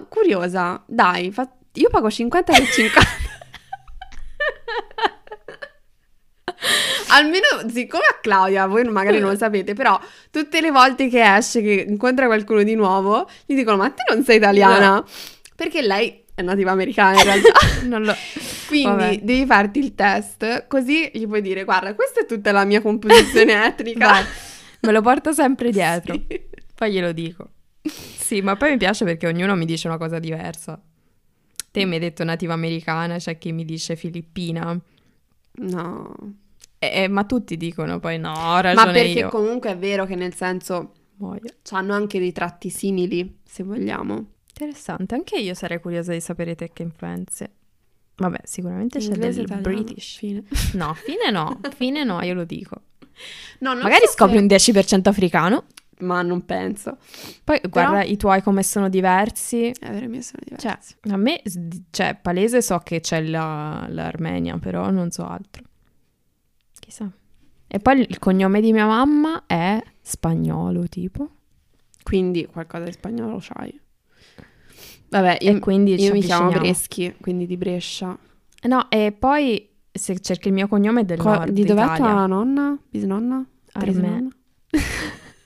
[0.10, 0.84] curiosa.
[0.86, 3.00] Dai, fa- io pago 50 per 50.
[7.10, 10.00] Almeno, siccome a Claudia, voi magari non lo sapete, però
[10.32, 14.24] tutte le volte che esce, che incontra qualcuno di nuovo, gli dicono: Ma te non
[14.24, 15.04] sei italiana?
[15.56, 17.52] Perché lei è nativa americana in realtà.
[18.00, 18.16] Lo...
[18.68, 19.20] Quindi Vabbè.
[19.22, 23.66] devi farti il test, così gli puoi dire: Guarda, questa è tutta la mia composizione
[23.66, 24.08] etnica.
[24.08, 24.26] Vai,
[24.82, 26.14] me lo porto sempre dietro.
[26.14, 26.42] Sì.
[26.74, 27.50] Poi glielo dico.
[28.24, 30.82] Sì, ma poi mi piace perché ognuno mi dice una cosa diversa.
[31.72, 34.80] Te mi hai detto nativa americana, c'è chi mi dice filippina.
[35.56, 36.16] No.
[36.80, 39.30] Eh, ma tutti dicono poi no, ho ragione Ma perché io.
[39.30, 40.94] comunque è vero che nel senso
[41.72, 44.26] hanno anche dei tratti simili, se vogliamo.
[44.56, 47.52] Interessante, anche io sarei curiosa di sapere te che influenze.
[48.16, 50.18] Vabbè, sicuramente c'è del italiano, British.
[50.18, 50.44] fine.
[50.74, 52.82] No, fine no, fine no, io lo dico.
[53.60, 55.66] No, Magari so scopri se- un 10% africano,
[56.04, 56.98] Ma non penso.
[57.44, 59.68] poi guarda i tuoi come sono diversi.
[59.70, 60.68] È vero, i miei sono diversi.
[60.68, 61.42] Cioè, a me,
[61.92, 65.64] cioè, palese so che c'è la- l'Armenia, però non so altro.
[66.80, 67.10] Chissà.
[67.68, 71.30] E poi il cognome di mia mamma è spagnolo, tipo.
[72.04, 73.80] Quindi qualcosa di spagnolo c'hai.
[75.10, 76.50] Vabbè, io, io mi chiamo.
[76.52, 78.18] Breschi, quindi di Brescia.
[78.64, 81.98] No, e poi se cerchi il mio cognome è del Co- nord di dov'è Italia.
[82.12, 82.78] tua nonna?
[82.90, 83.46] Bisnonna?
[83.74, 84.28] Arme- Tresnonna?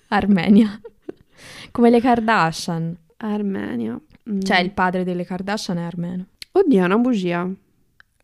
[0.09, 0.79] Armenia.
[1.71, 2.95] Come le Kardashian.
[3.17, 3.99] Armenia.
[4.29, 4.41] Mm.
[4.41, 6.25] Cioè, il padre delle Kardashian è armeno.
[6.51, 7.49] Oddio, è una bugia.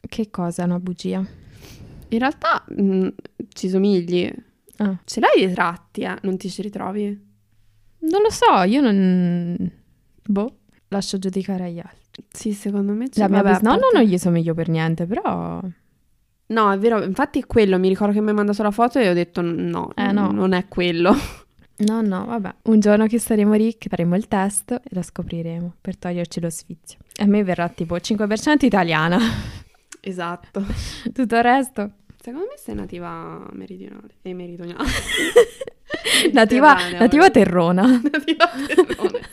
[0.06, 1.26] Che cosa è una bugia?
[2.10, 3.08] In realtà mm,
[3.54, 4.32] ci somigli.
[4.78, 4.98] Ah.
[5.06, 6.16] Ce l'hai dei tratti, eh?
[6.24, 7.32] Non ti ci ritrovi?
[8.00, 9.72] Non lo so, io non...
[10.26, 10.58] Boh,
[10.90, 12.24] lascio giudicare agli altri.
[12.32, 13.22] Sì, secondo me c'è.
[13.22, 15.62] La mia Vabbè, bisnonna parte- non gli somiglio per niente, però...
[16.46, 19.10] No, è vero, infatti è quello, mi ricordo che mi hai mandato la foto e
[19.10, 20.32] ho detto no, Eh, no.
[20.32, 21.14] non è quello.
[21.76, 22.54] No, no, vabbè.
[22.64, 27.00] Un giorno che saremo ricchi faremo il test e lo scopriremo per toglierci lo sfizio.
[27.16, 29.20] E a me verrà tipo 5% italiana.
[30.06, 30.62] Esatto.
[31.14, 34.90] Tutto il resto Secondo me sei nativa meridionale e meridionale.
[36.34, 37.84] nativa, nativa terrona.
[38.02, 39.30] nativa terrone.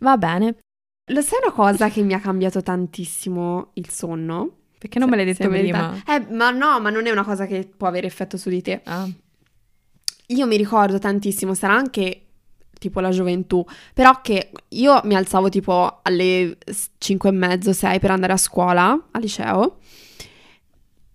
[0.00, 0.56] Va bene.
[1.10, 4.56] Lo sai una cosa che mi ha cambiato tantissimo il sonno?
[4.78, 6.02] Perché non me l'hai Se- detto se prima?
[6.06, 8.80] Eh, ma no, ma non è una cosa che può avere effetto su di te.
[8.84, 9.06] Ah.
[10.28, 12.20] Io mi ricordo tantissimo, sarà anche
[12.78, 16.56] tipo la gioventù, però che io mi alzavo tipo alle
[16.98, 19.78] 5 e mezzo, 6 per andare a scuola, al liceo.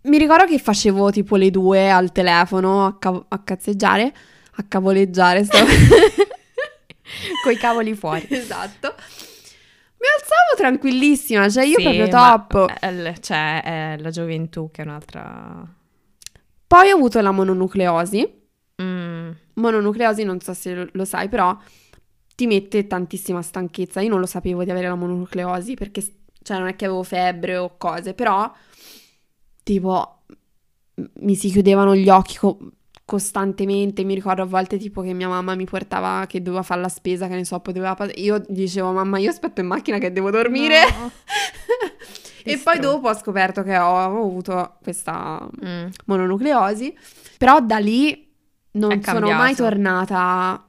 [0.01, 4.13] Mi ricordo che facevo tipo le due al telefono a, cav- a cazzeggiare,
[4.55, 5.65] a cavoleggiare, stavo...
[7.43, 8.25] Coi cavoli fuori.
[8.29, 8.93] esatto.
[9.99, 12.73] Mi alzavo tranquillissima, cioè io Sì, proprio top.
[12.79, 15.67] eh, l- cioè, è la gioventù che è un'altra...
[16.67, 18.37] Poi ho avuto la mononucleosi.
[18.81, 19.31] Mm.
[19.55, 21.57] Mononucleosi, non so se lo- lo sai, però
[22.35, 23.99] ti mette tantissima stanchezza.
[24.01, 26.01] Io non lo sapevo di avere la mononucleosi perché
[26.41, 28.49] cioè non è che avevo febbre o cose, però
[29.63, 30.21] tipo
[31.21, 32.57] mi si chiudevano gli occhi co-
[33.05, 36.89] costantemente, mi ricordo a volte tipo che mia mamma mi portava che doveva fare la
[36.89, 40.81] spesa, che ne so, poteva io dicevo mamma io aspetto in macchina che devo dormire
[40.97, 41.11] No.
[42.43, 45.87] e poi dopo ho scoperto che ho avuto questa Mm.
[46.05, 46.95] mononucleosi,
[47.37, 48.28] però da lì
[48.71, 50.65] non sono mai tornata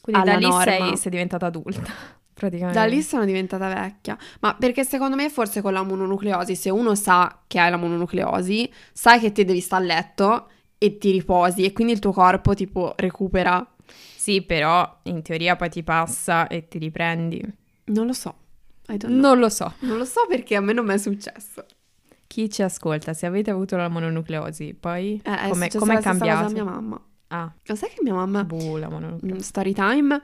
[0.00, 1.92] Quindi da lì sei, sei diventata adulta,
[2.32, 2.78] praticamente.
[2.78, 4.16] Da lì sono diventata vecchia.
[4.40, 8.72] Ma perché secondo me forse con la mononucleosi, se uno sa che hai la mononucleosi,
[8.92, 12.54] sai che ti devi stare a letto e ti riposi e quindi il tuo corpo
[12.54, 13.66] tipo recupera.
[14.16, 17.42] Sì, però in teoria poi ti passa e ti riprendi.
[17.84, 18.34] Non lo so.
[19.06, 19.74] Non lo so.
[19.80, 21.66] Non lo so perché a me non mi è successo.
[22.28, 26.00] Chi ci ascolta, se avete avuto la mononucleosi, poi Eh, è come la stessa cosa
[26.00, 26.52] cambiato?
[26.52, 27.00] mia mamma.
[27.28, 29.34] Ah, Lo sai che mia mamma, buh, la mononucleosi.
[29.34, 30.22] mm, story time,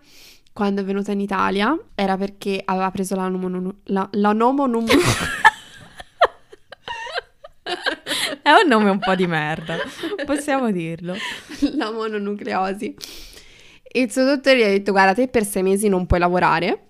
[0.52, 4.86] quando è venuta in Italia, era perché aveva preso la, nomonu- la, la nomonum-
[8.42, 9.76] È un nome un po' di merda,
[10.26, 11.14] possiamo dirlo.
[11.76, 12.94] la mononucleosi.
[13.92, 16.88] Il suo dottore gli ha detto, guarda, te per sei mesi non puoi lavorare.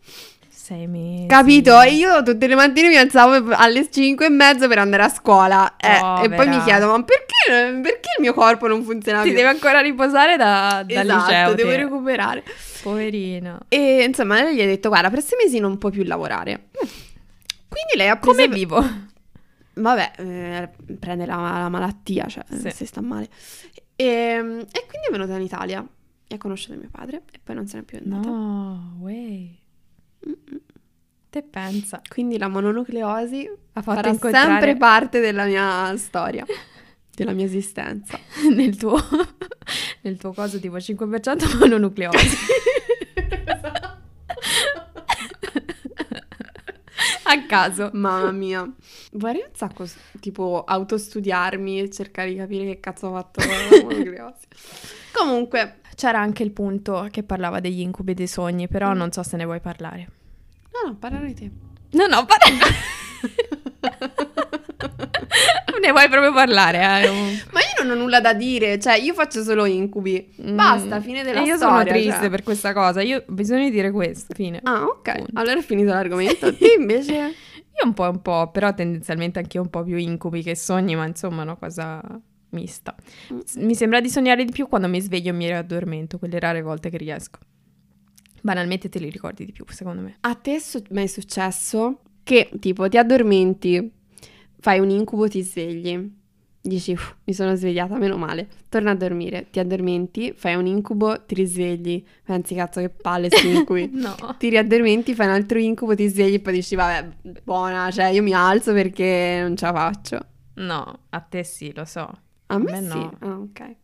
[0.65, 1.27] Sei mesi.
[1.27, 1.79] Capito?
[1.83, 5.77] E io tutte le mattine mi alzavo alle 5 e mezzo per andare a scuola.
[5.77, 9.37] Eh, e poi mi chiedo, ma perché, perché il mio corpo non funziona Ti più?
[9.37, 11.55] deve ancora riposare da, dal esatto, liceo.
[11.55, 11.77] devo te.
[11.77, 12.45] recuperare.
[12.83, 13.61] Poverina.
[13.69, 16.69] E insomma, lei gli ha detto, guarda, per sei mesi non puoi più lavorare.
[16.73, 18.35] Quindi lei ha preso...
[18.35, 18.83] Come vivo?
[19.75, 22.71] Vabbè, eh, prende la, la malattia, cioè Sì.
[22.71, 23.29] se sta male.
[23.97, 25.87] E, e quindi è venuta in Italia
[26.27, 28.27] e ha conosciuto mio padre e poi non se n'è più andata.
[28.31, 29.59] No, way.
[31.31, 32.01] Te pensa.
[32.09, 36.45] Quindi la mononucleosi Ha fatto incontrare sempre parte della mia storia,
[37.13, 38.17] della mia esistenza.
[38.55, 38.97] nel tuo,
[40.03, 42.37] nel tuo coso tipo 5% mononucleosi.
[47.27, 47.91] A caso.
[47.95, 48.73] Mamma mia,
[49.13, 49.87] vorrei un sacco
[50.21, 54.47] tipo autostudiarmi e cercare di capire che cazzo ho fatto con la mononucleosi.
[55.17, 58.97] Comunque, C'era anche il punto che parlava degli incubi e dei sogni, però Mm.
[58.97, 60.09] non so se ne vuoi parlare.
[60.73, 61.51] no, no, parlare di te.
[61.93, 62.67] No, no, parla.
[65.81, 67.11] ne vuoi proprio parlare, eh?
[67.53, 70.35] Ma io non ho nulla da dire, cioè io faccio solo incubi.
[70.43, 70.57] Mm.
[70.57, 71.77] Basta, fine della E io storia.
[71.79, 72.31] sono triste cioè.
[72.31, 73.01] per questa cosa.
[73.03, 74.61] Io di dire questo, fine.
[74.65, 75.15] Ah, ok.
[75.17, 75.31] Punto.
[75.39, 76.53] Allora è finito l'argomento.
[76.57, 77.15] Te invece...
[77.77, 80.95] Io un po' un po', però tendenzialmente anche io un po' più incubi che sogni,
[80.95, 82.01] ma insomma una cosa
[82.55, 82.95] mista.
[83.33, 83.41] Mm.
[83.67, 86.89] Mi sembra di sognare di più quando mi sveglio e mi riaddormento, quelle rare volte
[86.89, 87.39] che riesco.
[88.41, 90.17] Banalmente te li ricordi di più, secondo me.
[90.21, 93.91] A te su- mai è successo che tipo ti addormenti,
[94.61, 96.11] fai un incubo, ti svegli,
[96.61, 101.25] dici "Uff, mi sono svegliata, meno male, torna a dormire, ti addormenti, fai un incubo,
[101.25, 103.91] ti risvegli, pensi cazzo che palle sti incubi.
[103.97, 104.15] No.
[104.39, 107.09] Ti riaddormenti, fai un altro incubo, ti svegli e poi dici vabbè,
[107.45, 110.27] buona, cioè io mi alzo perché non ce la faccio.
[110.57, 112.11] No, a te sì, lo so.
[112.47, 112.89] A me, A me sì.
[112.89, 113.17] no.
[113.21, 113.77] Ah, ok.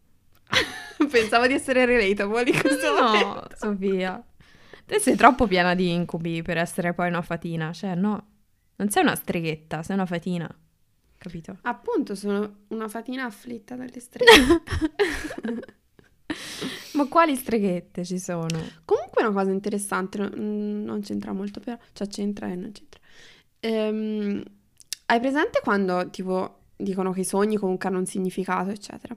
[1.10, 3.56] Pensavo di essere relatable in questo No, momento.
[3.56, 4.24] Sofia.
[4.86, 7.72] Te sei troppo piena di incubi per essere poi una fatina.
[7.72, 8.26] Cioè, no.
[8.76, 10.48] Non sei una streghetta, sei una fatina.
[11.18, 11.56] Capito?
[11.62, 14.30] Appunto, sono una fatina afflitta dalle streghe.
[16.94, 18.48] Ma quali streghette ci sono?
[18.84, 23.00] Comunque una cosa interessante, no- mm, non c'entra molto però, cioè c'entra e non c'entra.
[23.60, 24.42] Ehm,
[25.06, 29.16] hai presente quando tipo dicono che i sogni comunque hanno un significato, eccetera,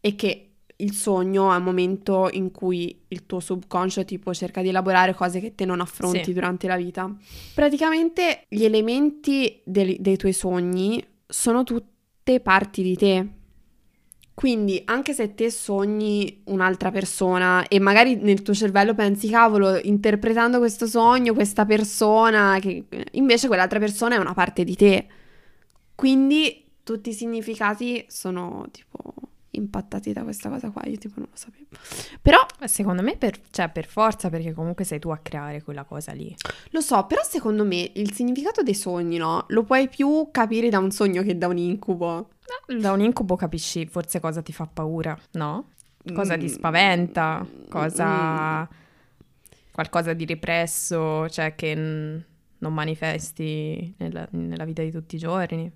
[0.00, 4.68] e che il sogno è un momento in cui il tuo subconscio tipo cerca di
[4.68, 6.32] elaborare cose che te non affronti Sì.
[6.34, 7.10] durante la vita?
[7.54, 13.26] Praticamente gli elementi del- dei tuoi sogni sono tutte parti di te.
[14.34, 20.58] Quindi, anche se te sogni un'altra persona e magari nel tuo cervello pensi, cavolo, interpretando
[20.58, 25.06] questo sogno, questa persona, che invece quell'altra persona è una parte di te.
[25.94, 29.14] Quindi tutti i significati sono tipo
[29.50, 31.64] impattati da questa cosa qua, io tipo non lo sapevo.
[32.22, 35.82] Però Eh, Secondo me, per, cioè, per forza, perché comunque sei tu a creare quella
[35.84, 36.32] cosa lì.
[36.70, 39.46] lo so, però secondo me il significato dei sogni, no?
[39.48, 42.28] Lo puoi più capire da un sogno che da un incubo.
[42.78, 45.70] Da un incubo capisci forse cosa ti fa paura, no?
[46.14, 46.48] Cosa ti Mm.
[46.48, 48.60] spaventa, cosa...
[48.62, 48.64] Mm.
[49.72, 52.22] qualcosa di represso, cioè che n-
[52.58, 55.70] non manifesti nella, nella vita di tutti i giorni.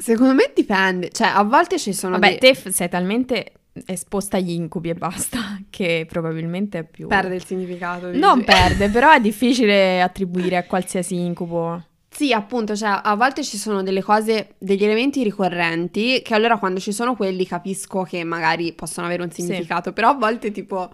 [0.00, 2.54] Secondo me dipende, cioè a volte ci sono Vabbè, dei...
[2.54, 3.52] te sei talmente
[3.86, 7.06] esposta agli incubi e basta, che probabilmente è più...
[7.06, 8.08] perde il significato.
[8.08, 8.18] dici.
[8.18, 11.84] Non perde, però è difficile attribuire a qualsiasi incubo.
[12.12, 16.80] Sì, appunto, cioè a volte ci sono delle cose, degli elementi ricorrenti che allora quando
[16.80, 19.42] ci sono quelli capisco che magari possono avere un Sì.
[19.42, 20.90] significato, però a volte tipo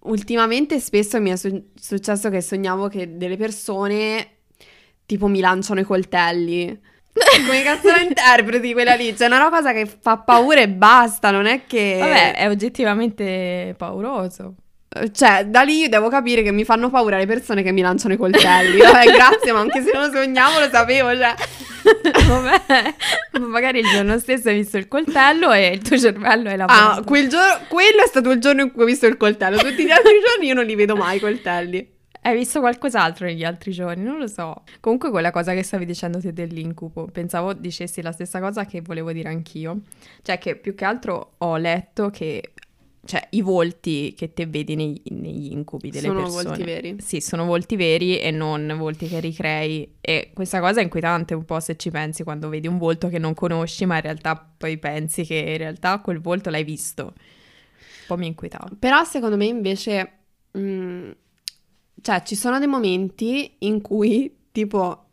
[0.00, 4.28] ultimamente spesso mi è su- successo che sognavo che delle persone
[5.04, 6.80] tipo mi lanciano i coltelli.
[7.46, 9.14] Come cazzo la interpreti quella lì?
[9.14, 11.96] C'è una cosa che fa paura e basta, non è che...
[11.98, 14.54] Vabbè, è oggettivamente pauroso.
[15.12, 18.16] Cioè, da lì devo capire che mi fanno paura le persone che mi lanciano i
[18.16, 18.78] coltelli.
[18.78, 21.34] Vabbè, grazie, ma anche se non sognavo lo sapevo, cioè...
[22.26, 22.94] Vabbè,
[23.40, 27.00] magari il giorno stesso hai visto il coltello e il tuo cervello è lavorato.
[27.00, 29.58] Ah, quel giorno, quello è stato il giorno in cui ho visto il coltello.
[29.58, 31.94] Tutti gli altri giorni io non li vedo mai i coltelli.
[32.26, 34.02] Hai visto qualcos'altro negli altri giorni?
[34.02, 34.64] Non lo so.
[34.80, 39.12] Comunque quella cosa che stavi dicendo te dell'incubo, pensavo dicessi la stessa cosa che volevo
[39.12, 39.82] dire anch'io.
[40.22, 42.52] Cioè che più che altro ho letto che
[43.04, 46.42] cioè i volti che te vedi nei- negli incubi delle Sono persone.
[46.42, 46.96] volti veri.
[46.98, 49.94] Sì, sono volti veri e non volti che ricrei.
[50.00, 53.18] E questa cosa è inquietante un po' se ci pensi quando vedi un volto che
[53.20, 57.04] non conosci, ma in realtà poi pensi che in realtà quel volto l'hai visto.
[57.04, 57.14] Un
[58.08, 58.68] po' mi inquietava.
[58.76, 60.10] Però secondo me invece,
[60.58, 61.10] mm,
[62.06, 65.06] cioè ci sono dei momenti in cui tipo,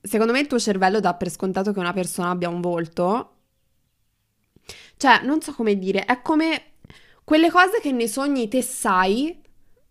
[0.00, 3.32] secondo me il tuo cervello dà per scontato che una persona abbia un volto.
[4.96, 6.74] Cioè, non so come dire, è come
[7.24, 9.36] quelle cose che nei sogni te sai,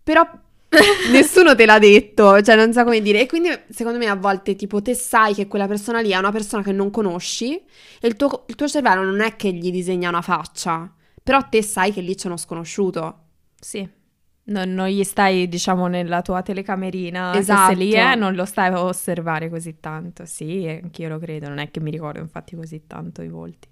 [0.02, 0.26] però
[1.12, 3.20] nessuno te l'ha detto, cioè non so come dire.
[3.20, 6.32] E quindi secondo me a volte tipo te sai che quella persona lì è una
[6.32, 7.54] persona che non conosci
[8.00, 10.90] e il tuo, il tuo cervello non è che gli disegna una faccia,
[11.22, 13.24] però te sai che lì c'è uno sconosciuto.
[13.60, 14.04] Sì.
[14.48, 17.74] Non, non gli stai, diciamo, nella tua telecamerina, Esatto.
[17.74, 20.26] se lì è, non lo stai a osservare così tanto.
[20.26, 23.68] Sì, anch'io lo credo, non è che mi ricordo infatti così tanto i volti.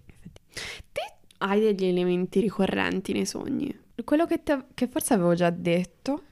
[0.92, 1.02] Te
[1.40, 3.76] hai degli elementi ricorrenti nei sogni?
[4.04, 6.24] Quello che, te- che forse avevo già detto,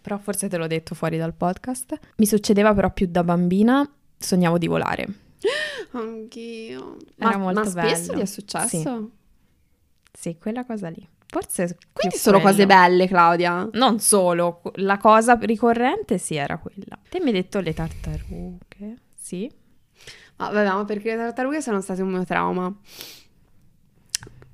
[0.00, 4.58] però forse te l'ho detto fuori dal podcast, mi succedeva però più da bambina, sognavo
[4.58, 5.06] di volare.
[5.90, 6.96] Anch'io.
[7.16, 8.14] Era ma, molto ma spesso bello.
[8.18, 8.68] ti è successo?
[8.78, 9.10] Sì.
[10.12, 11.06] Sì, quella cosa lì.
[11.28, 12.52] Forse Quindi sono quello.
[12.54, 13.68] cose belle, Claudia.
[13.72, 16.98] Non solo, la cosa ricorrente sì era quella.
[17.08, 19.50] Te mi hai detto le tartarughe, sì?
[20.36, 22.72] Ma vabbè, ma perché le tartarughe sono state un mio trauma.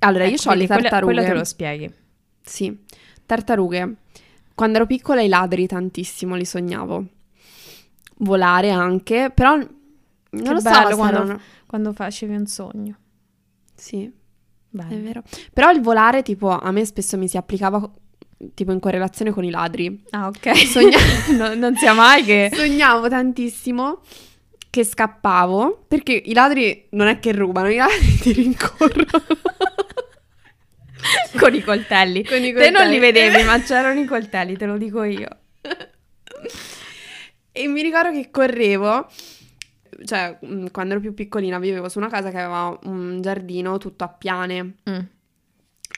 [0.01, 1.13] Allora, io Ecco, ho le quindi quello- tartarughe.
[1.15, 1.95] Quello te lo spieghi.
[2.43, 2.85] Sì,
[3.25, 3.97] tartarughe.
[4.55, 7.07] Quando ero piccola i ladri tantissimo li sognavo.
[8.19, 9.69] Volare anche, però non
[10.31, 12.97] Che lo so bello se quando- erano- Quando facevi un sogno.
[13.75, 14.13] Sì,
[14.73, 15.03] è Bello.
[15.03, 15.23] vero.
[15.53, 17.91] Però il volare, tipo, a me spesso mi si applicava
[18.55, 20.03] tipo in correlazione con i ladri.
[20.11, 20.57] Ah, ok.
[20.67, 20.99] Sogna-
[21.37, 22.51] No- non sia mai che...
[22.53, 24.01] Sognavo tantissimo
[24.71, 29.07] che scappavo, perché i ladri non è che rubano, i ladri ti rincorrono.
[31.39, 32.25] con i coltelli.
[32.25, 32.99] Con i Te non li coltelli.
[32.99, 35.29] vedevi, ma c'erano i coltelli, te lo dico io.
[37.53, 39.07] E mi ricordo che correvo,
[40.05, 44.05] cioè mh, quando ero più piccolina vivevo su una casa che aveva un giardino tutto
[44.05, 44.99] a piane Mm.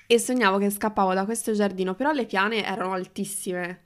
[0.07, 3.82] e sognavo che scappavo da questo giardino, però le piane erano altissime,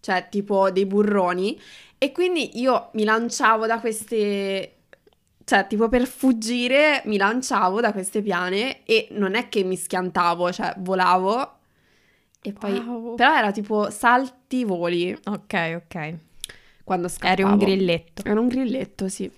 [0.00, 1.58] cioè tipo dei burroni
[1.98, 4.74] e quindi io mi lanciavo da queste,
[5.44, 10.52] cioè tipo per fuggire mi lanciavo da queste piane e non è che mi schiantavo,
[10.52, 11.58] cioè volavo
[12.42, 12.76] e poi...
[12.78, 13.14] Wow.
[13.14, 16.14] Però era tipo salti voli Ok, ok.
[16.82, 17.32] quando scappavo.
[17.32, 18.22] Eri un grilletto.
[18.24, 19.30] Era un grilletto, sì.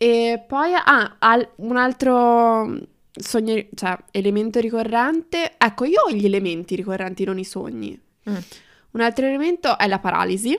[0.00, 2.78] E poi, ah, al- un altro
[3.10, 5.54] sogno, cioè, elemento ricorrente.
[5.58, 8.00] Ecco, io ho gli elementi ricorrenti, non i sogni.
[8.30, 8.36] Mm.
[8.92, 10.58] Un altro elemento è la paralisi,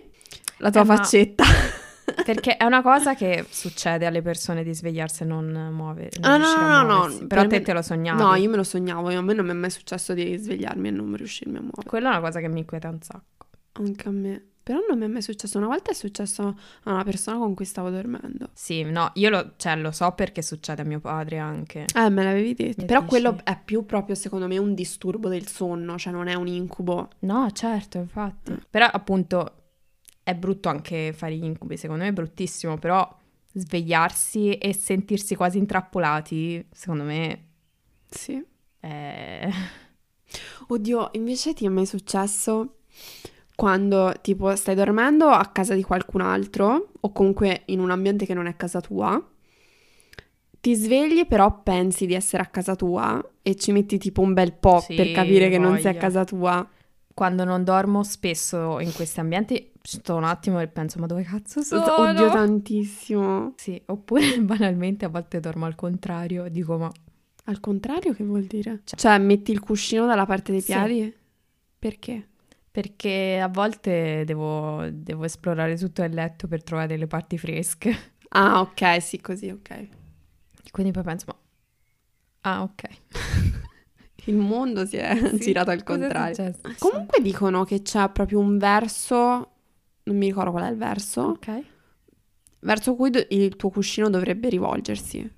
[0.57, 1.43] la tua Eh, ma- faccetta.
[2.25, 6.09] Perché è una cosa che succede alle persone di svegliarsi e non muovere.
[6.19, 7.27] non Ah, no, no, no, no.
[7.27, 8.21] Però per te me- te lo sognavi.
[8.21, 10.91] No, io me lo sognavo, a me non mi è mai successo di svegliarmi e
[10.91, 11.87] non riuscirmi a muovere.
[11.87, 13.45] Quella è una cosa che mi inquieta un sacco.
[13.73, 14.43] Anche a me.
[14.69, 15.57] Però non mi è mai successo.
[15.57, 18.51] Una volta è successo a una persona con cui stavo dormendo.
[18.53, 21.85] Sì, no, io lo, cioè, lo so perché succede a mio padre anche.
[21.95, 22.81] Eh, me l'avevi detto.
[22.81, 23.09] Mi Però dici?
[23.09, 27.09] quello è più proprio, secondo me, un disturbo del sonno, cioè non è un incubo.
[27.21, 28.55] No, certo, infatti.
[28.69, 29.53] Però appunto
[30.21, 33.11] è brutto anche fare gli incubi, secondo me è bruttissimo, però
[33.51, 37.45] svegliarsi e sentirsi quasi intrappolati, secondo me
[38.07, 38.39] Sì.
[38.79, 39.49] è...
[40.67, 42.75] Oddio, invece ti è mai successo
[43.59, 48.33] quando tipo stai dormendo a casa di qualcun altro o comunque in un ambiente che
[48.33, 49.21] non è casa tua?
[50.61, 54.53] Ti svegli però pensi di essere a casa tua e ci metti tipo un bel
[54.53, 56.65] po' Sì, per capire che non sei a casa tua.
[57.13, 61.61] Quando non dormo spesso in questi ambienti sto un attimo e penso ma dove cazzo
[61.61, 61.83] sono?
[61.95, 63.53] Oddio, tantissimo.
[63.57, 66.89] Sì, oppure banalmente a volte dormo al contrario, dico ma
[67.45, 68.83] Al contrario, che vuol dire?
[68.85, 70.71] Cioè, metti il cuscino dalla parte dei Sì.
[70.71, 71.13] piedi?
[71.77, 72.27] Perché?
[72.71, 78.13] Perché a volte devo, devo esplorare tutto il letto per trovare delle parti fresche.
[78.31, 79.87] Ah, ok, sì, così, ok.
[80.71, 81.35] Quindi poi penso ma...
[82.43, 82.83] Ah, ok.
[84.25, 86.35] Il mondo si è Sì, girato al contrario.
[86.35, 86.61] successo?
[86.77, 89.15] Comunque dicono che c'è proprio un verso,
[90.03, 91.63] non mi ricordo qual è il verso, Ok.
[92.61, 95.37] verso cui do- il tuo cuscino dovrebbe rivolgersi.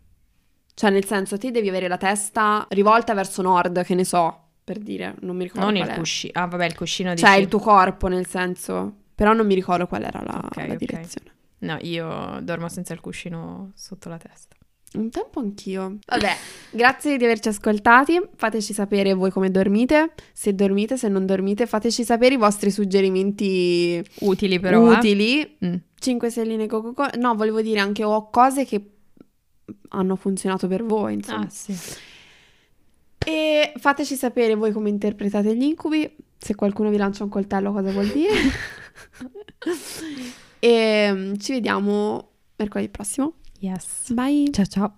[0.74, 4.78] Cioè, nel senso, te devi avere la testa rivolta verso nord, che ne so, per
[4.80, 6.32] dire, non mi ricordo Non qual il cuscino.
[6.36, 8.96] Ah, vabbè, il cuscino di Cioè, il tuo corpo, nel senso.
[9.16, 10.76] Però non mi ricordo qual era la, Ok, la ok.
[10.76, 11.32] direzione.
[11.60, 14.56] No, io dormo senza il cuscino sotto la testa.
[14.94, 16.00] Un tempo anch'io.
[16.06, 16.36] Vabbè,
[16.72, 18.20] grazie di averci ascoltati.
[18.36, 20.14] Fateci sapere voi come dormite.
[20.34, 24.92] Se dormite, se non dormite, fateci sapere i vostri suggerimenti Utili però.
[24.92, 24.98] eh.
[24.98, 25.58] utili.
[25.66, 25.76] Mm.
[26.00, 27.12] 5 stelline Coca-Cola.
[27.20, 28.90] No, volevo dire anche ho cose che
[29.90, 31.46] hanno funzionato per voi, insomma.
[31.46, 31.78] Ah, sì.
[33.26, 36.16] E fateci sapere voi come interpretate gli incubi.
[36.38, 38.34] Se qualcuno vi lancia un coltello, cosa vuol dire?
[40.60, 43.34] e mm, ci vediamo mercoledì prossimo.
[43.60, 44.12] Yes.
[44.14, 44.50] Bye.
[44.52, 44.94] Ciao ciao.